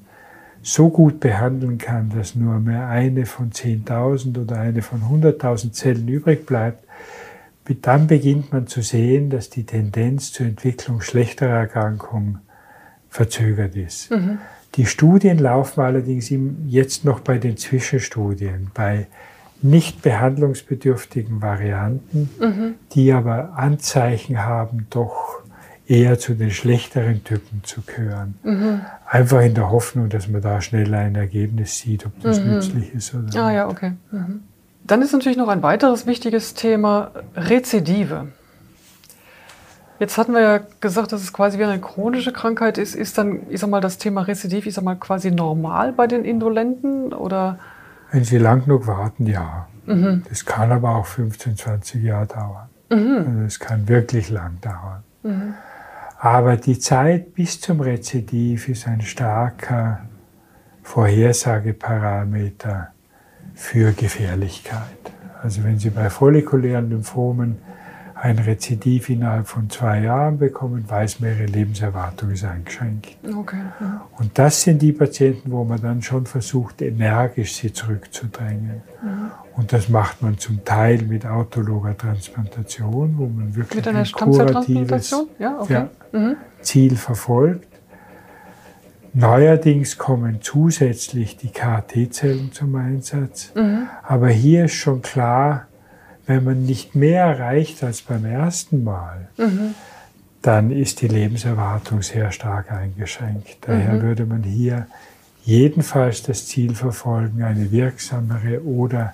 so 0.64 0.90
gut 0.90 1.20
behandeln 1.20 1.78
kann, 1.78 2.10
dass 2.10 2.34
nur 2.34 2.60
mehr 2.60 2.88
eine 2.88 3.28
von 3.28 3.52
10.000 3.52 4.40
oder 4.40 4.60
eine 4.60 4.82
von 4.82 5.04
100.000 5.04 5.74
Zellen 5.74 6.08
übrig 6.08 6.48
bleibt, 6.48 6.86
dann 7.84 8.08
beginnt 8.08 8.52
man 8.52 8.66
zu 8.66 8.82
sehen, 8.82 9.30
dass 9.30 9.52
die 9.52 9.68
Tendenz 9.68 10.32
zur 10.32 10.48
Entwicklung 10.48 11.02
schlechterer 11.02 11.60
Erkrankungen 11.60 12.40
verzögert 13.12 13.76
ist. 13.76 14.10
Mhm. 14.10 14.40
Die 14.76 14.86
Studien 14.88 15.38
laufen 15.38 15.82
allerdings 15.82 16.32
jetzt 16.66 17.04
noch 17.06 17.20
bei 17.20 17.38
den 17.38 17.58
Zwischenstudien, 17.58 18.72
bei 18.74 19.06
nicht 19.62 20.02
behandlungsbedürftigen 20.02 21.42
Varianten, 21.42 22.30
Mhm. 22.40 22.76
die 22.94 23.12
aber 23.12 23.54
Anzeichen 23.58 24.44
haben, 24.44 24.88
doch 24.90 25.42
eher 25.88 26.18
zu 26.18 26.34
den 26.36 26.52
schlechteren 26.52 27.24
Typen 27.26 27.62
zu 27.64 27.82
gehören. 27.82 28.36
Mhm. 28.44 28.80
Einfach 29.08 29.42
in 29.42 29.54
der 29.56 29.70
Hoffnung, 29.70 30.08
dass 30.08 30.30
man 30.30 30.42
da 30.42 30.62
schneller 30.62 31.00
ein 31.00 31.16
Ergebnis 31.16 31.78
sieht, 31.80 32.06
ob 32.06 32.14
das 32.22 32.40
Mhm. 32.40 32.52
nützlich 32.52 32.94
ist 32.96 33.14
oder 33.14 33.24
nicht. 33.24 33.38
Ah 33.38 33.52
ja, 33.52 33.68
okay. 33.68 33.92
Mhm. 34.12 34.40
Dann 34.88 35.02
ist 35.02 35.12
natürlich 35.12 35.38
noch 35.38 35.50
ein 35.50 35.62
weiteres 35.62 36.08
wichtiges 36.08 36.54
Thema 36.54 37.12
Rezidive. 37.36 38.30
Jetzt 40.02 40.18
hatten 40.18 40.34
wir 40.34 40.42
ja 40.42 40.60
gesagt, 40.80 41.12
dass 41.12 41.22
es 41.22 41.32
quasi 41.32 41.60
wie 41.60 41.64
eine 41.64 41.80
chronische 41.80 42.34
Krankheit 42.34 42.80
ist. 42.80 42.96
Ist 42.96 43.20
dann, 43.20 43.42
ich 43.50 43.60
sag 43.60 43.70
mal, 43.70 43.82
das 43.82 44.00
Thema 44.00 44.22
Rezidiv, 44.22 44.66
ich 44.66 44.74
sag 44.74 44.84
mal, 44.84 44.96
quasi 44.96 45.30
normal 45.30 45.94
bei 45.94 46.08
den 46.08 46.26
Indolenten? 46.26 47.14
Oder? 47.14 47.60
Wenn 48.12 48.24
Sie 48.24 48.40
lang 48.40 48.64
genug 48.64 48.88
warten, 48.88 49.28
ja. 49.28 49.68
Mhm. 49.86 50.24
Das 50.28 50.44
kann 50.44 50.72
aber 50.72 50.96
auch 50.96 51.06
15, 51.06 51.56
20 51.56 52.04
Jahre 52.04 52.26
dauern. 52.26 52.68
Mhm. 52.90 53.26
Also 53.28 53.42
es 53.46 53.60
kann 53.60 53.88
wirklich 53.88 54.32
lang 54.32 54.60
dauern. 54.62 55.04
Mhm. 55.22 55.54
Aber 56.18 56.58
die 56.58 56.80
Zeit 56.80 57.36
bis 57.36 57.62
zum 57.62 57.80
Rezidiv 57.80 58.70
ist 58.70 58.88
ein 58.88 59.02
starker 59.02 60.00
Vorhersageparameter 60.82 62.88
für 63.54 63.92
Gefährlichkeit. 63.92 64.82
Also 65.44 65.64
wenn 65.64 65.78
Sie 65.78 65.92
bei 65.92 66.10
follikulären 66.10 66.90
Lymphomen 66.90 67.60
ein 68.22 68.38
Rezidiv 68.38 69.10
innerhalb 69.10 69.48
von 69.48 69.72
zwei 69.72 70.02
Jahren 70.02 70.38
bekommen, 70.38 70.86
weiß 70.88 71.22
man, 71.22 71.32
Ihre 71.32 71.48
Lebenserwartung 71.48 72.30
ist 72.30 72.44
eingeschränkt. 72.44 73.18
Okay. 73.36 73.64
Mhm. 73.80 74.02
Und 74.20 74.38
das 74.38 74.62
sind 74.62 74.80
die 74.84 74.92
Patienten, 74.92 75.52
wo 75.52 75.64
man 75.64 75.82
dann 75.82 76.04
schon 76.04 76.28
versucht, 76.28 76.84
energisch 76.84 77.56
sie 77.56 77.74
zurückzudrängen. 77.74 78.84
Und 79.58 79.74
das 79.74 79.90
macht 79.90 80.22
man 80.22 80.38
zum 80.38 80.64
Teil 80.64 81.02
mit 81.02 81.26
autologer 81.26 81.98
Transplantation, 81.98 83.16
wo 83.18 83.26
man 83.26 83.56
wirklich 83.56 83.78
Mit 83.78 83.88
einer 83.88 84.00
ein 84.00 84.12
kuratives? 84.12 85.16
Ja, 85.40 85.60
okay. 85.60 85.74
Ja. 85.74 85.90
Mhm. 86.12 86.36
Ziel 86.62 86.98
verfolgt. 86.98 87.68
Neuerdings 89.14 89.98
kommen 89.98 90.40
zusätzlich 90.42 91.38
die 91.38 91.50
KT-Zellen 91.50 92.52
zum 92.52 92.76
Einsatz. 92.76 93.52
Mhm. 93.56 93.88
Aber 94.04 94.30
hier 94.30 94.66
ist 94.66 94.76
schon 94.76 95.02
klar, 95.02 95.66
wenn 96.32 96.44
man 96.44 96.66
nicht 96.66 96.96
mehr 96.96 97.26
erreicht 97.26 97.84
als 97.84 98.02
beim 98.02 98.26
ersten 98.26 98.84
Mal, 98.84 99.28
Mhm. 99.38 99.76
dann 100.42 100.72
ist 100.72 101.02
die 101.02 101.08
Lebenserwartung 101.08 102.02
sehr 102.02 102.32
stark 102.32 102.72
eingeschränkt. 102.72 103.58
Daher 103.62 103.94
Mhm. 103.94 104.02
würde 104.02 104.26
man 104.26 104.44
hier 104.44 104.88
jedenfalls 105.44 106.24
das 106.24 106.48
Ziel 106.48 106.74
verfolgen, 106.76 107.44
eine 107.44 107.72
wirksamere 107.72 108.64
oder 108.64 109.14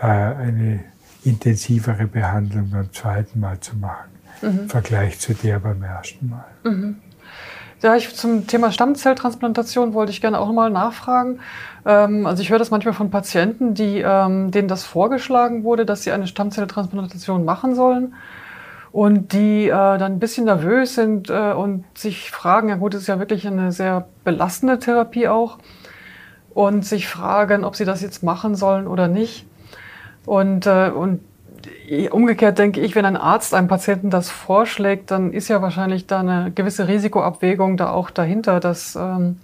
äh, 0.00 0.06
eine 0.06 0.80
intensivere 1.24 2.06
Behandlung 2.06 2.70
beim 2.70 2.92
zweiten 2.92 3.40
Mal 3.40 3.60
zu 3.60 3.76
machen, 3.76 4.10
im 4.42 4.68
Vergleich 4.68 5.18
zu 5.20 5.34
der 5.34 5.58
beim 5.60 5.82
ersten 5.82 6.28
Mal. 6.30 6.44
Ja, 7.82 7.96
ich, 7.96 8.14
zum 8.14 8.46
Thema 8.46 8.70
Stammzelltransplantation 8.70 9.92
wollte 9.92 10.12
ich 10.12 10.20
gerne 10.20 10.38
auch 10.38 10.46
nochmal 10.46 10.70
nachfragen. 10.70 11.40
Ähm, 11.84 12.26
also 12.26 12.40
ich 12.40 12.50
höre 12.50 12.60
das 12.60 12.70
manchmal 12.70 12.94
von 12.94 13.10
Patienten, 13.10 13.74
die, 13.74 13.98
ähm, 13.98 14.52
denen 14.52 14.68
das 14.68 14.84
vorgeschlagen 14.84 15.64
wurde, 15.64 15.84
dass 15.84 16.04
sie 16.04 16.12
eine 16.12 16.28
Stammzelltransplantation 16.28 17.44
machen 17.44 17.74
sollen 17.74 18.14
und 18.92 19.32
die 19.32 19.66
äh, 19.66 19.70
dann 19.70 20.12
ein 20.12 20.18
bisschen 20.20 20.44
nervös 20.44 20.94
sind 20.94 21.28
äh, 21.28 21.52
und 21.54 21.84
sich 21.98 22.30
fragen, 22.30 22.68
ja 22.68 22.76
gut, 22.76 22.94
es 22.94 23.02
ist 23.02 23.06
ja 23.08 23.18
wirklich 23.18 23.48
eine 23.48 23.72
sehr 23.72 24.06
belastende 24.22 24.78
Therapie 24.78 25.26
auch 25.26 25.58
und 26.54 26.84
sich 26.84 27.08
fragen, 27.08 27.64
ob 27.64 27.74
sie 27.74 27.84
das 27.84 28.00
jetzt 28.00 28.22
machen 28.22 28.54
sollen 28.54 28.86
oder 28.86 29.08
nicht. 29.08 29.44
Und, 30.24 30.66
äh, 30.66 30.90
und 30.90 31.20
umgekehrt 32.10 32.58
denke 32.58 32.80
ich, 32.80 32.94
wenn 32.94 33.04
ein 33.04 33.16
Arzt 33.16 33.54
einem 33.54 33.68
Patienten 33.68 34.10
das 34.10 34.30
vorschlägt, 34.30 35.10
dann 35.10 35.32
ist 35.32 35.48
ja 35.48 35.62
wahrscheinlich 35.62 36.06
da 36.06 36.20
eine 36.20 36.50
gewisse 36.54 36.88
Risikoabwägung 36.88 37.76
da 37.76 37.90
auch 37.90 38.10
dahinter, 38.10 38.60
dass 38.60 38.96
ähm, 38.96 39.36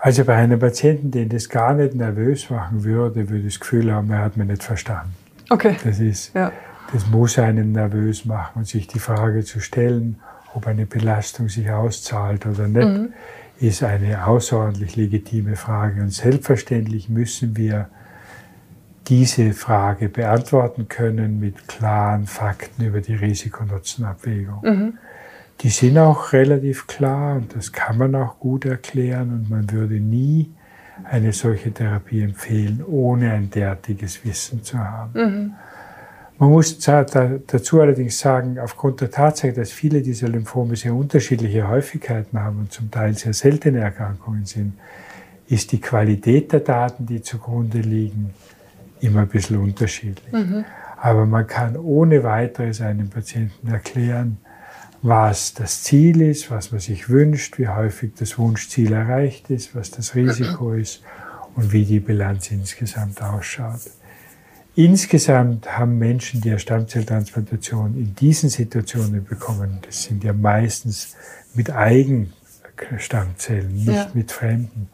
Also 0.00 0.24
bei 0.24 0.34
einem 0.36 0.58
Patienten, 0.58 1.10
den 1.10 1.28
das 1.28 1.48
gar 1.48 1.74
nicht 1.74 1.94
nervös 1.94 2.50
machen 2.50 2.84
würde, 2.84 3.28
würde 3.28 3.46
ich 3.46 3.54
das 3.54 3.60
Gefühl 3.60 3.92
haben, 3.92 4.10
er 4.10 4.20
hat 4.20 4.36
mich 4.36 4.46
nicht 4.48 4.62
verstanden. 4.62 5.14
okay, 5.50 5.76
Das 5.84 5.98
ist, 6.00 6.34
ja, 6.34 6.52
das 6.92 7.06
muss 7.06 7.38
einen 7.38 7.72
nervös 7.72 8.24
machen 8.24 8.52
und 8.60 8.66
sich 8.66 8.86
die 8.86 8.98
Frage 8.98 9.44
zu 9.44 9.60
stellen, 9.60 10.20
ob 10.54 10.66
eine 10.66 10.86
Belastung 10.86 11.48
sich 11.48 11.70
auszahlt 11.70 12.46
oder 12.46 12.68
nicht, 12.68 12.86
Mhm. 12.86 13.12
ist 13.58 13.82
eine 13.82 14.26
außerordentlich 14.26 14.94
legitime 14.96 15.56
Frage. 15.56 16.00
Und 16.02 16.12
selbstverständlich 16.12 17.08
müssen 17.08 17.56
wir 17.56 17.88
diese 19.06 19.52
Frage 19.52 20.08
beantworten 20.08 20.88
können 20.88 21.38
mit 21.38 21.68
klaren 21.68 22.26
Fakten 22.26 22.84
über 22.84 23.00
die 23.00 23.14
Risiko-Nutzen-Abwägung. 23.14 24.60
mhm. 24.62 24.98
Die 25.60 25.68
sind 25.68 25.96
auch 25.98 26.32
relativ 26.32 26.88
klar 26.88 27.36
und 27.36 27.54
das 27.54 27.72
kann 27.72 27.96
man 27.96 28.14
auch 28.16 28.40
gut 28.40 28.64
erklären 28.64 29.32
und 29.32 29.50
man 29.50 29.70
würde 29.70 30.00
nie 30.00 30.50
eine 31.04 31.32
solche 31.32 31.72
Therapie 31.72 32.22
empfehlen, 32.22 32.84
ohne 32.84 33.32
ein 33.32 33.50
derartiges 33.50 34.24
Wissen 34.24 34.64
zu 34.64 34.78
haben. 34.78 35.12
Mhm. 35.14 35.54
Man 36.38 36.50
muss 36.50 36.78
dazu 36.78 37.80
allerdings 37.80 38.18
sagen, 38.18 38.58
aufgrund 38.58 39.00
der 39.00 39.10
Tatsache, 39.10 39.52
dass 39.52 39.70
viele 39.70 40.02
dieser 40.02 40.28
Lymphome 40.28 40.74
sehr 40.74 40.92
unterschiedliche 40.92 41.68
Häufigkeiten 41.68 42.40
haben 42.40 42.58
und 42.58 42.72
zum 42.72 42.90
Teil 42.90 43.14
sehr 43.14 43.32
seltene 43.32 43.78
Erkrankungen 43.78 44.44
sind, 44.44 44.74
ist 45.48 45.70
die 45.70 45.80
Qualität 45.80 46.52
der 46.52 46.60
Daten, 46.60 47.06
die 47.06 47.22
zugrunde 47.22 47.78
liegen, 47.78 48.34
immer 49.04 49.20
ein 49.20 49.28
bisschen 49.28 49.58
unterschiedlich. 49.58 50.32
Mhm. 50.32 50.64
Aber 50.96 51.26
man 51.26 51.46
kann 51.46 51.76
ohne 51.76 52.24
weiteres 52.24 52.80
einem 52.80 53.10
Patienten 53.10 53.68
erklären, 53.68 54.38
was 55.02 55.52
das 55.52 55.82
Ziel 55.82 56.22
ist, 56.22 56.50
was 56.50 56.72
man 56.72 56.80
sich 56.80 57.10
wünscht, 57.10 57.58
wie 57.58 57.68
häufig 57.68 58.12
das 58.18 58.38
Wunschziel 58.38 58.92
erreicht 58.92 59.50
ist, 59.50 59.76
was 59.76 59.90
das 59.90 60.14
Risiko 60.14 60.72
ist 60.72 61.02
und 61.56 61.72
wie 61.72 61.84
die 61.84 62.00
Bilanz 62.00 62.50
insgesamt 62.50 63.20
ausschaut. 63.20 63.82
Insgesamt 64.76 65.78
haben 65.78 65.98
Menschen, 65.98 66.40
die 66.40 66.48
eine 66.50 66.58
Stammzelltransplantation 66.58 67.94
in 67.96 68.12
diesen 68.14 68.48
Situationen 68.48 69.24
bekommen, 69.24 69.80
das 69.82 70.04
sind 70.04 70.24
ja 70.24 70.32
meistens 70.32 71.14
mit 71.54 71.70
Eigenstammzellen, 71.70 73.74
nicht 73.74 73.88
ja. 73.88 74.10
mit 74.14 74.32
Fremden, 74.32 74.88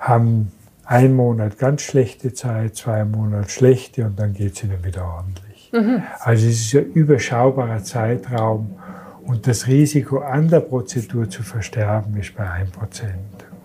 haben 0.00 0.50
einen 0.88 1.14
Monat 1.14 1.58
ganz 1.58 1.82
schlechte 1.82 2.32
Zeit, 2.32 2.76
zwei 2.76 3.04
Monate 3.04 3.50
schlechte 3.50 4.06
und 4.06 4.18
dann 4.18 4.32
geht 4.32 4.54
es 4.54 4.64
ihnen 4.64 4.82
wieder 4.82 5.04
ordentlich. 5.04 5.70
Mhm. 5.70 6.02
Also 6.20 6.46
es 6.46 6.60
ist 6.60 6.74
ein 6.74 6.92
überschaubarer 6.92 7.84
Zeitraum 7.84 8.78
und 9.26 9.46
das 9.46 9.66
Risiko 9.66 10.20
an 10.20 10.48
der 10.48 10.60
Prozedur 10.60 11.28
zu 11.28 11.42
versterben 11.42 12.16
ist 12.16 12.34
bei 12.34 12.44
1% 12.44 12.64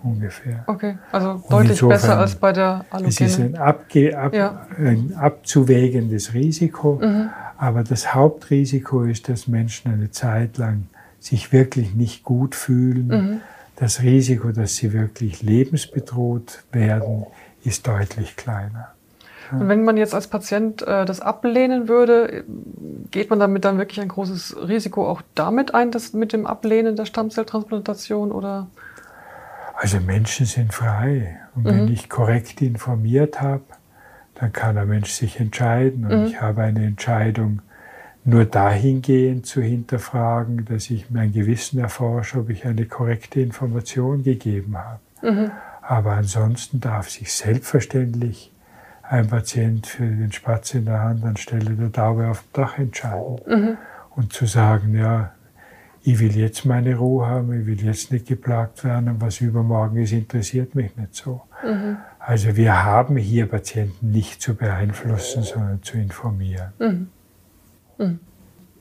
ungefähr. 0.04 0.66
Okay, 0.68 0.98
also 1.14 1.42
deutlich 1.50 1.80
besser 1.82 2.20
als 2.20 2.36
bei 2.36 2.52
der 2.52 2.84
Allogene. 2.90 3.08
Es 3.08 3.22
ist 3.22 3.40
ein, 3.40 3.56
Abge 3.56 4.18
ab, 4.18 4.34
ja. 4.34 4.68
ein 4.78 5.14
abzuwägendes 5.18 6.34
Risiko, 6.34 7.00
mhm. 7.02 7.30
aber 7.58 7.86
das 7.86 8.14
Hauptrisiko 8.14 9.04
ist, 9.04 9.30
dass 9.30 9.48
Menschen 9.48 9.94
eine 9.94 10.12
Zeit 10.12 10.58
lang 10.58 10.88
sich 11.22 11.54
wirklich 11.54 11.96
nicht 11.96 12.24
gut 12.26 12.54
fühlen. 12.54 13.08
Mhm. 13.08 13.42
Das 13.76 14.02
Risiko, 14.02 14.52
dass 14.52 14.76
sie 14.76 14.94
wirklich 14.94 15.42
lebensbedroht 15.42 16.64
werden, 16.72 17.26
ist 17.64 17.88
deutlich 17.88 18.36
kleiner. 18.36 18.94
Und 19.52 19.68
wenn 19.68 19.84
man 19.84 19.98
jetzt 19.98 20.16
als 20.16 20.28
Patient 20.28 20.82
äh, 20.82 21.06
das 21.06 21.20
ablehnen 21.20 21.88
würde, 21.88 22.44
geht 23.12 23.30
man 23.30 23.40
damit 23.40 23.66
dann 23.66 23.78
wirklich 23.78 24.02
ein 24.02 24.08
großes 24.08 24.56
Risiko 24.68 25.08
auch 25.08 25.22
damit 25.36 25.74
ein, 25.74 25.92
dass 25.92 26.14
mit 26.14 26.34
dem 26.34 26.48
Ablehnen 26.48 26.96
der 26.96 27.06
Stammzelltransplantation 27.06 28.32
oder? 28.32 28.68
Also 29.76 30.00
Menschen 30.00 30.46
sind 30.46 30.74
frei. 30.74 31.40
Und 31.56 31.64
mhm. 31.64 31.70
wenn 31.70 31.88
ich 31.90 32.10
korrekt 32.10 32.62
informiert 32.62 33.42
habe, 33.42 33.64
dann 34.36 34.52
kann 34.54 34.78
ein 34.78 34.88
Mensch 34.88 35.12
sich 35.12 35.40
entscheiden. 35.40 36.06
Und 36.06 36.22
mhm. 36.22 36.26
ich 36.26 36.42
habe 36.42 36.64
eine 36.64 36.86
Entscheidung 36.86 37.62
nur 38.26 38.46
dahingehend 38.46 39.46
zu 39.46 39.62
hinterfragen, 39.62 40.66
dass 40.66 40.90
ich 40.90 41.10
mein 41.10 41.34
Gewissen 41.34 41.80
erforsche, 41.80 42.40
ob 42.40 42.50
ich 42.50 42.66
eine 42.66 42.86
korrekte 42.86 43.42
Information 43.42 44.24
gegeben 44.24 44.78
habe. 44.78 45.00
Mhm. 45.22 45.52
Aber 45.82 46.14
ansonsten 46.14 46.80
darf 46.80 47.10
sich 47.10 47.34
selbstverständlich 47.34 48.52
ein 49.04 49.28
Patient 49.28 49.86
für 49.86 50.06
den 50.06 50.32
Spatz 50.32 50.74
in 50.74 50.86
der 50.86 51.02
Hand 51.02 51.26
anstelle 51.26 51.72
der 51.72 51.92
Taube 51.92 52.30
auf 52.30 52.42
dem 52.42 52.62
Dach 52.62 52.78
entscheiden. 52.78 53.40
Mhm. 53.46 53.78
Und 54.16 54.32
zu 54.32 54.46
sagen, 54.46 54.96
ja, 54.96 55.34
ich 56.04 56.20
will 56.20 56.36
jetzt 56.36 56.66
meine 56.66 56.96
Ruhe 56.96 57.26
haben, 57.26 57.60
ich 57.60 57.66
will 57.66 57.82
jetzt 57.82 58.12
nicht 58.12 58.28
geplagt 58.28 58.84
werden, 58.84 59.16
was 59.20 59.42
übermorgen 59.42 59.98
ist, 59.98 60.12
interessiert 60.12 60.76
mich 60.76 60.96
nicht 60.96 61.16
so. 61.16 61.42
Mhm. 61.64 61.98
Also 62.20 62.56
wir 62.56 62.84
haben 62.84 63.18
hier 63.18 63.48
Patienten 63.48 64.12
nicht 64.12 64.42
zu 64.42 64.56
beeinflussen, 64.56 65.44
sondern 65.44 65.82
zu 65.82 65.98
informieren. 65.98 66.74
Mhm. 66.80 67.08
Mhm. 68.08 68.20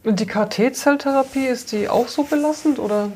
Und 0.05 0.19
die 0.19 0.27
KT-Zelltherapie, 0.27 1.47
ist 1.47 1.73
die 1.73 1.89
auch 1.89 2.09
so 2.09 2.25
belastend 2.25 2.79
oder? 2.79 3.13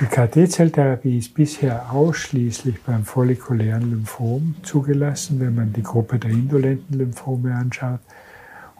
Die 0.00 0.04
KT-Zelltherapie 0.04 1.18
ist 1.18 1.34
bisher 1.34 1.90
ausschließlich 1.90 2.82
beim 2.82 3.04
follikulären 3.04 3.90
Lymphom 3.90 4.56
zugelassen, 4.62 5.40
wenn 5.40 5.54
man 5.54 5.72
die 5.72 5.82
Gruppe 5.82 6.18
der 6.18 6.30
indolenten 6.30 6.98
Lymphome 6.98 7.54
anschaut 7.54 8.00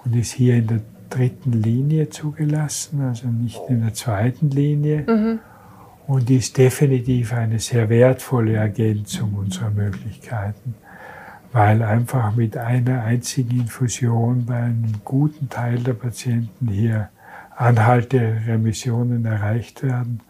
und 0.04 0.14
ist 0.14 0.32
hier 0.32 0.56
in 0.56 0.66
der 0.66 0.80
dritten 1.10 1.52
Linie 1.52 2.10
zugelassen, 2.10 3.00
also 3.00 3.28
nicht 3.28 3.60
in 3.68 3.82
der 3.82 3.94
zweiten 3.94 4.50
Linie. 4.50 5.04
Mhm. 5.06 5.38
Und 6.06 6.30
ist 6.30 6.56
definitiv 6.56 7.32
eine 7.32 7.58
sehr 7.58 7.88
wertvolle 7.88 8.52
Ergänzung 8.52 9.34
unserer 9.34 9.70
Möglichkeiten, 9.70 10.76
weil 11.56 11.82
einfach 11.82 12.36
mit 12.36 12.54
einer 12.58 13.04
einzigen 13.04 13.60
Infusion 13.60 14.44
bei 14.44 14.56
einem 14.56 14.92
guten 15.06 15.48
Teil 15.48 15.78
der 15.78 15.94
Patienten 15.94 16.68
hier 16.68 17.08
anhalte 17.56 18.42
Remissionen 18.46 19.24
erreicht 19.24 19.82
werden. 19.82 20.20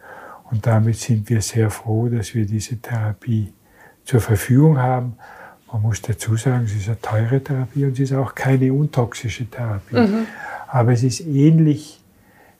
Und 0.53 0.69
damit 0.69 0.99
sind 0.99 1.29
wir 1.29 1.43
sehr 1.43 1.71
froh, 1.71 2.09
dass 2.09 2.37
wir 2.37 2.47
diese 2.47 2.81
Therapie 2.81 3.53
zur 4.05 4.21
Verfügung 4.21 4.79
haben. 4.79 5.17
Man 5.73 5.83
muss 5.83 6.01
dazu 6.01 6.37
sagen, 6.37 6.67
es 6.67 6.77
ist 6.77 6.87
eine 6.87 7.01
teure 7.01 7.43
Therapie 7.43 7.87
und 7.87 7.95
es 7.95 8.13
ist 8.13 8.13
auch 8.13 8.33
keine 8.33 8.73
untoxische 8.73 9.51
Therapie. 9.51 9.97
Mhm. 9.97 10.27
Aber 10.69 10.93
es 10.93 11.03
ist 11.03 11.27
ähnlich 11.27 12.05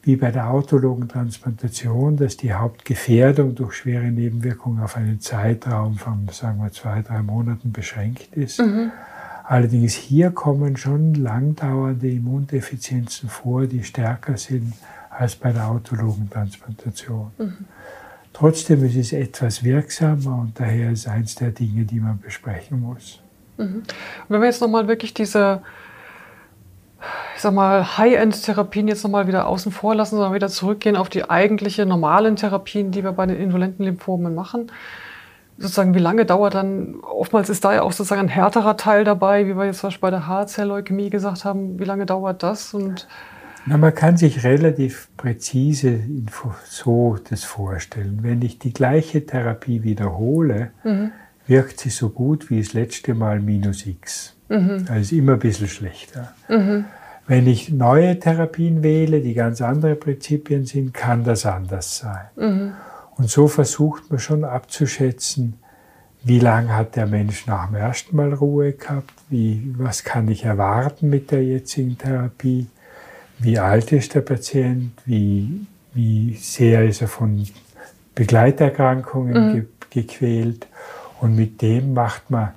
wie 0.07 0.15
bei 0.15 0.31
der 0.31 0.49
autologen 0.49 1.09
Transplantation, 1.09 2.17
dass 2.17 2.37
die 2.37 2.53
Hauptgefährdung 2.53 3.57
durch 3.57 3.75
schwere 3.75 4.05
Nebenwirkungen 4.05 4.81
auf 4.81 4.97
einen 4.97 5.21
Zeitraum 5.21 5.97
von, 5.97 6.29
sagen 6.31 6.63
wir, 6.63 6.71
zwei, 6.71 7.03
drei 7.03 7.23
Monaten 7.23 7.73
beschränkt 7.73 8.33
ist. 8.37 8.61
Mhm. 8.61 8.93
Allerdings 9.43 9.95
hier 9.95 10.31
kommen 10.31 10.77
schon 10.77 11.15
langdauernde 11.15 12.09
Immundefizienzen 12.09 13.29
vor, 13.29 13.67
die 13.67 13.83
stärker 13.83 14.37
sind 14.37 14.75
als 15.11 15.35
bei 15.35 15.51
der 15.51 15.67
autologen 15.67 16.31
Transplantation. 16.31 17.33
Mhm. 17.39 17.65
Trotzdem 18.33 18.85
ist 18.85 18.95
es 18.95 19.13
etwas 19.13 19.65
wirksamer 19.65 20.39
und 20.39 20.61
daher 20.61 20.93
ist 20.93 21.09
eins 21.09 21.35
der 21.35 21.51
Dinge, 21.51 21.85
die 21.85 21.99
man 21.99 22.21
besprechen 22.21 22.81
muss. 22.81 23.19
Mhm. 23.57 23.83
Wenn 24.29 24.41
wir 24.41 24.47
jetzt 24.47 24.61
nochmal 24.61 24.87
wirklich 24.87 25.15
diese 25.15 25.63
ich 27.37 27.43
sag 27.43 27.53
mal, 27.53 27.99
High-End-Therapien 27.99 28.89
jetzt 28.89 29.05
nochmal 29.05 29.29
wieder 29.29 29.47
außen 29.47 29.71
vor 29.71 29.95
lassen, 29.95 30.17
sondern 30.17 30.33
wieder 30.33 30.49
zurückgehen 30.49 30.97
auf 30.97 31.11
die 31.11 31.29
eigentliche 31.29 31.85
normalen 31.85 32.35
Therapien, 32.37 32.93
die 32.93 33.05
wir 33.05 33.13
bei 33.13 33.27
den 33.27 33.37
indolenten 33.37 33.85
Lymphomen 33.85 34.35
machen. 34.35 34.73
Sozusagen, 35.59 35.95
wie 35.95 35.99
lange 35.99 36.25
dauert 36.25 36.55
dann, 36.55 36.97
oftmals 37.03 37.51
ist 37.51 37.63
da 37.63 37.75
ja 37.75 37.83
auch 37.83 37.93
sozusagen 37.93 38.23
ein 38.23 38.29
härterer 38.29 38.79
Teil 38.79 39.05
dabei, 39.05 39.47
wie 39.47 39.55
wir 39.55 39.67
jetzt 39.67 39.81
zum 39.81 39.89
Beispiel 39.89 40.01
bei 40.01 40.11
der 40.11 40.27
Haarzell-Leukämie 40.27 41.11
gesagt 41.11 41.45
haben, 41.45 41.79
wie 41.79 41.85
lange 41.85 42.07
dauert 42.07 42.43
das? 42.43 42.73
Und 42.73 43.07
Na, 43.67 43.77
man 43.77 43.95
kann 43.95 44.17
sich 44.17 44.43
relativ 44.43 45.09
präzise 45.19 46.01
so 46.65 47.19
das 47.29 47.45
vorstellen. 47.45 48.21
Wenn 48.23 48.41
ich 48.41 48.59
die 48.59 48.73
gleiche 48.73 49.27
Therapie 49.27 49.83
wiederhole, 49.83 50.71
mhm. 50.85 51.13
wirkt 51.47 51.81
sie 51.81 51.91
so 51.91 52.09
gut 52.09 52.49
wie 52.49 52.63
das 52.63 52.73
letzte 52.73 53.13
Mal 53.13 53.41
minus 53.41 53.85
X. 53.85 54.35
Mhm. 54.49 54.87
Ist 54.99 55.13
immer 55.13 55.35
ein 55.35 55.39
bisschen 55.39 55.69
schlechter. 55.69 56.33
Mhm. 56.49 56.87
Wenn 57.27 57.47
ich 57.47 57.71
neue 57.71 58.19
Therapien 58.19 58.83
wähle, 58.83 59.21
die 59.21 59.35
ganz 59.35 59.61
andere 59.61 59.97
Prinzipien 59.97 60.65
sind, 60.65 60.95
kann 60.95 61.25
das 61.25 61.45
anders 61.45 61.99
sein. 61.99 62.27
Mhm. 62.37 62.73
Und 63.17 63.31
so 63.31 63.49
versucht 63.49 64.11
man 64.11 64.21
schon 64.21 64.45
abzuschätzen, 64.45 65.59
wie 66.23 66.39
lange 66.39 66.75
hat 66.75 66.97
der 66.97 67.07
Mensch 67.07 67.47
nach 67.47 67.67
dem 67.67 67.77
ersten 67.77 68.17
Mal 68.17 68.33
Ruhe 68.35 68.73
gehabt, 68.73 69.13
wie, 69.29 69.75
was 69.79 70.05
kann 70.05 70.29
ich 70.29 70.45
erwarten 70.45 71.09
mit 71.09 71.31
der 71.31 71.45
jetzigen 71.45 71.97
Therapie, 71.99 72.67
wie 73.39 73.59
alt 73.59 73.93
ist 73.93 74.15
der 74.15 74.23
Patient, 74.23 74.93
wie, 75.05 75.67
wie 75.95 76.35
sehr 76.35 76.85
ist 76.85 77.01
er 77.01 77.09
von 77.09 77.47
Begleiterkrankungen 78.15 79.49
mhm. 79.49 79.53
ge 79.53 79.67
gequält. 79.91 80.67
Und 81.21 81.37
mit 81.37 81.63
dem 81.63 81.95
macht 81.95 82.31
man 82.31 82.51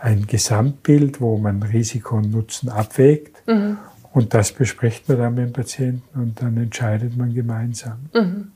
ein 0.00 0.26
Gesamtbild, 0.26 1.20
wo 1.20 1.38
man 1.38 1.62
Risiko 1.62 2.16
und 2.16 2.30
Nutzen 2.30 2.68
abwägt. 2.68 3.42
Mhm. 3.46 3.78
Und 4.14 4.32
das 4.32 4.52
bespricht 4.52 5.08
man 5.08 5.18
dann 5.18 5.34
mit 5.34 5.44
dem 5.44 5.52
Patienten 5.52 6.20
und 6.20 6.40
dann 6.40 6.56
entscheidet 6.56 7.16
man 7.16 7.34
gemeinsam. 7.34 7.98
Mhm. 8.14 8.52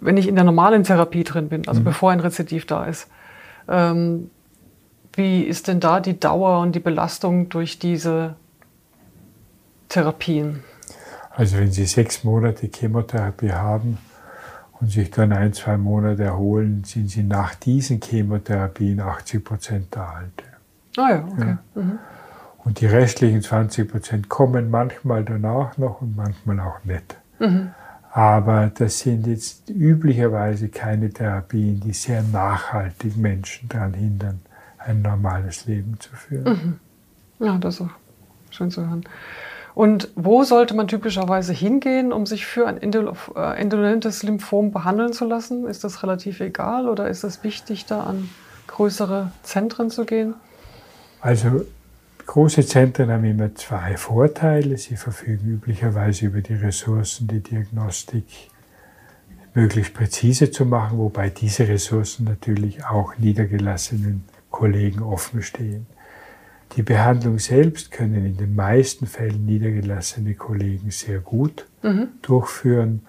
Wenn 0.00 0.16
ich 0.16 0.26
in 0.26 0.34
der 0.34 0.44
normalen 0.44 0.82
Therapie 0.82 1.24
drin 1.24 1.50
bin, 1.50 1.68
also 1.68 1.80
mhm. 1.80 1.84
bevor 1.84 2.10
ein 2.10 2.20
Rezidiv 2.20 2.64
da 2.64 2.86
ist, 2.86 3.06
ähm, 3.68 4.30
wie 5.12 5.42
ist 5.42 5.68
denn 5.68 5.78
da 5.78 6.00
die 6.00 6.18
Dauer 6.18 6.60
und 6.60 6.74
die 6.74 6.80
Belastung 6.80 7.50
durch 7.50 7.78
diese 7.78 8.34
Therapien? 9.90 10.64
Also 11.32 11.58
wenn 11.58 11.70
Sie 11.70 11.84
sechs 11.84 12.24
Monate 12.24 12.70
Chemotherapie 12.74 13.52
haben 13.52 13.98
und 14.80 14.90
sich 14.90 15.10
dann 15.10 15.32
ein, 15.32 15.52
zwei 15.52 15.76
Monate 15.76 16.24
erholen, 16.24 16.84
sind 16.84 17.10
Sie 17.10 17.24
nach 17.24 17.54
diesen 17.56 18.00
Chemotherapien 18.00 19.00
80 19.00 19.44
Prozent 19.44 19.94
der 19.94 20.08
Alte. 20.08 20.44
Ah 20.96 21.10
ja, 21.10 21.28
okay. 21.30 21.56
Ja. 21.74 21.82
Mhm. 21.82 21.98
Und 22.64 22.80
die 22.80 22.86
restlichen 22.86 23.42
20 23.42 23.90
Prozent 23.90 24.28
kommen 24.28 24.70
manchmal 24.70 25.24
danach 25.24 25.76
noch 25.78 26.00
und 26.00 26.16
manchmal 26.16 26.60
auch 26.60 26.84
nicht. 26.84 27.16
Mhm. 27.38 27.70
Aber 28.12 28.70
das 28.74 29.00
sind 29.00 29.26
jetzt 29.26 29.70
üblicherweise 29.70 30.68
keine 30.68 31.10
Therapien, 31.10 31.80
die 31.80 31.92
sehr 31.92 32.22
nachhaltig 32.22 33.16
Menschen 33.16 33.68
daran 33.68 33.94
hindern, 33.94 34.40
ein 34.78 35.02
normales 35.02 35.66
Leben 35.66 35.98
zu 35.98 36.14
führen. 36.14 36.80
Mhm. 37.38 37.46
Ja, 37.46 37.58
das 37.58 37.76
ist 37.76 37.80
auch 37.82 37.90
schön 38.50 38.70
zu 38.70 38.82
hören. 38.82 39.04
Und 39.74 40.10
wo 40.14 40.44
sollte 40.44 40.74
man 40.74 40.86
typischerweise 40.86 41.54
hingehen, 41.54 42.12
um 42.12 42.26
sich 42.26 42.44
für 42.44 42.66
ein 42.66 42.76
äh, 42.82 43.60
indolentes 43.60 44.22
Lymphom 44.22 44.70
behandeln 44.70 45.14
zu 45.14 45.24
lassen? 45.24 45.66
Ist 45.66 45.82
das 45.82 46.02
relativ 46.02 46.40
egal 46.40 46.88
oder 46.88 47.08
ist 47.08 47.24
es 47.24 47.42
wichtig, 47.42 47.86
da 47.86 48.02
an 48.02 48.28
größere 48.66 49.32
Zentren 49.42 49.88
zu 49.88 50.04
gehen? 50.04 50.34
Also 51.22 51.64
Große 52.26 52.64
Zentren 52.66 53.10
haben 53.10 53.24
immer 53.24 53.54
zwei 53.54 53.96
Vorteile. 53.96 54.76
Sie 54.78 54.96
verfügen 54.96 55.48
üblicherweise 55.48 56.26
über 56.26 56.40
die 56.40 56.54
Ressourcen, 56.54 57.28
die 57.28 57.40
Diagnostik 57.40 58.24
möglichst 59.54 59.94
präzise 59.94 60.50
zu 60.50 60.64
machen, 60.64 60.98
wobei 60.98 61.28
diese 61.28 61.68
Ressourcen 61.68 62.24
natürlich 62.24 62.84
auch 62.84 63.16
niedergelassenen 63.18 64.24
Kollegen 64.50 65.02
offen 65.02 65.42
stehen. 65.42 65.86
Die 66.76 66.82
Behandlung 66.82 67.38
selbst 67.38 67.90
können 67.90 68.24
in 68.24 68.36
den 68.38 68.54
meisten 68.54 69.06
Fällen 69.06 69.44
niedergelassene 69.44 70.34
Kollegen 70.34 70.90
sehr 70.90 71.18
gut 71.18 71.66
mhm. 71.82 72.08
durchführen. 72.22 73.02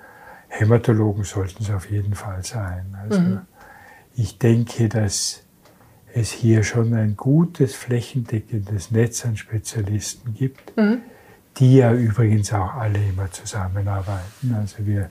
Hämatologen 0.49 1.23
sollten 1.23 1.63
es 1.63 1.71
auf 1.71 1.89
jeden 1.89 2.13
Fall 2.13 2.43
sein. 2.43 2.97
Also 3.02 3.21
mhm. 3.21 3.41
ich 4.15 4.38
denke, 4.38 4.89
dass 4.89 5.43
es 6.13 6.32
hier 6.32 6.63
schon 6.63 6.93
ein 6.93 7.17
gutes 7.17 7.76
flächendeckendes 7.76 8.91
Netz 8.91 9.26
an 9.26 9.36
Spezialisten 9.36 10.34
gibt, 10.34 10.76
mhm. 10.78 10.99
die 11.58 11.78
ja 11.78 11.93
übrigens 11.93 12.54
auch 12.54 12.76
alle 12.76 12.99
immer 12.99 13.32
zusammenarbeiten. 13.32 14.56
Also 14.56 14.86
wir 14.86 15.10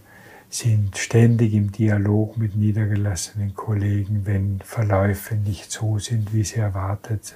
sind 0.49 0.97
ständig 0.99 1.55
im 1.55 1.73
Dialog 1.73 2.37
mit 2.37 2.57
niedergelassenen 2.57 3.55
Kollegen, 3.55 4.27
wenn 4.27 4.61
Verläufe 4.63 5.35
nicht 5.35 5.73
so 5.73 5.99
sind, 5.99 6.33
wie 6.33 6.45
sie 6.45 6.61
erwartet 6.61 7.35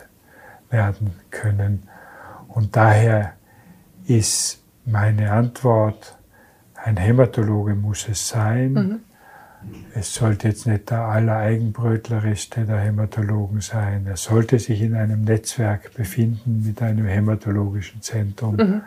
werden 0.70 1.12
können. 1.30 1.84
Und 2.48 2.76
daher 2.76 3.32
ist 4.06 4.62
meine 4.84 5.32
Antwort, 5.32 6.18
ein 6.74 6.98
Hämatologe 6.98 7.74
muss 7.74 8.08
es 8.08 8.28
sein. 8.28 8.72
Mhm. 8.72 9.00
Es 9.94 10.14
sollte 10.14 10.48
jetzt 10.48 10.66
nicht 10.66 10.90
der 10.90 11.00
aller 11.00 11.36
Eigenbrötlerreste 11.36 12.64
der 12.64 12.78
Hämatologen 12.78 13.60
sein. 13.60 14.06
Er 14.06 14.16
sollte 14.16 14.58
sich 14.58 14.82
in 14.82 14.94
einem 14.94 15.22
Netzwerk 15.24 15.94
befinden 15.94 16.62
mit 16.66 16.82
einem 16.82 17.06
hämatologischen 17.06 18.02
Zentrum. 18.02 18.56
Mhm 18.56 18.82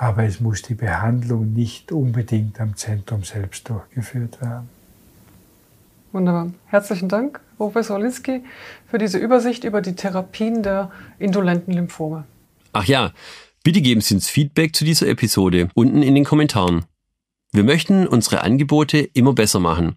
aber 0.00 0.24
es 0.24 0.40
muss 0.40 0.62
die 0.62 0.74
Behandlung 0.74 1.52
nicht 1.52 1.92
unbedingt 1.92 2.58
am 2.58 2.74
Zentrum 2.74 3.22
selbst 3.22 3.68
durchgeführt 3.68 4.40
werden. 4.40 4.70
Wunderbar. 6.10 6.50
Herzlichen 6.68 7.10
Dank, 7.10 7.38
Professor 7.58 8.00
Linsky, 8.00 8.42
für 8.86 8.96
diese 8.96 9.18
Übersicht 9.18 9.62
über 9.62 9.82
die 9.82 9.94
Therapien 9.94 10.62
der 10.62 10.90
indolenten 11.18 11.74
Lymphome. 11.74 12.24
Ach 12.72 12.86
ja, 12.86 13.12
bitte 13.62 13.82
geben 13.82 14.00
Sie 14.00 14.14
uns 14.14 14.30
Feedback 14.30 14.74
zu 14.74 14.86
dieser 14.86 15.06
Episode 15.06 15.68
unten 15.74 16.02
in 16.02 16.14
den 16.14 16.24
Kommentaren. 16.24 16.86
Wir 17.52 17.62
möchten 17.62 18.06
unsere 18.06 18.40
Angebote 18.40 18.98
immer 19.00 19.34
besser 19.34 19.60
machen. 19.60 19.96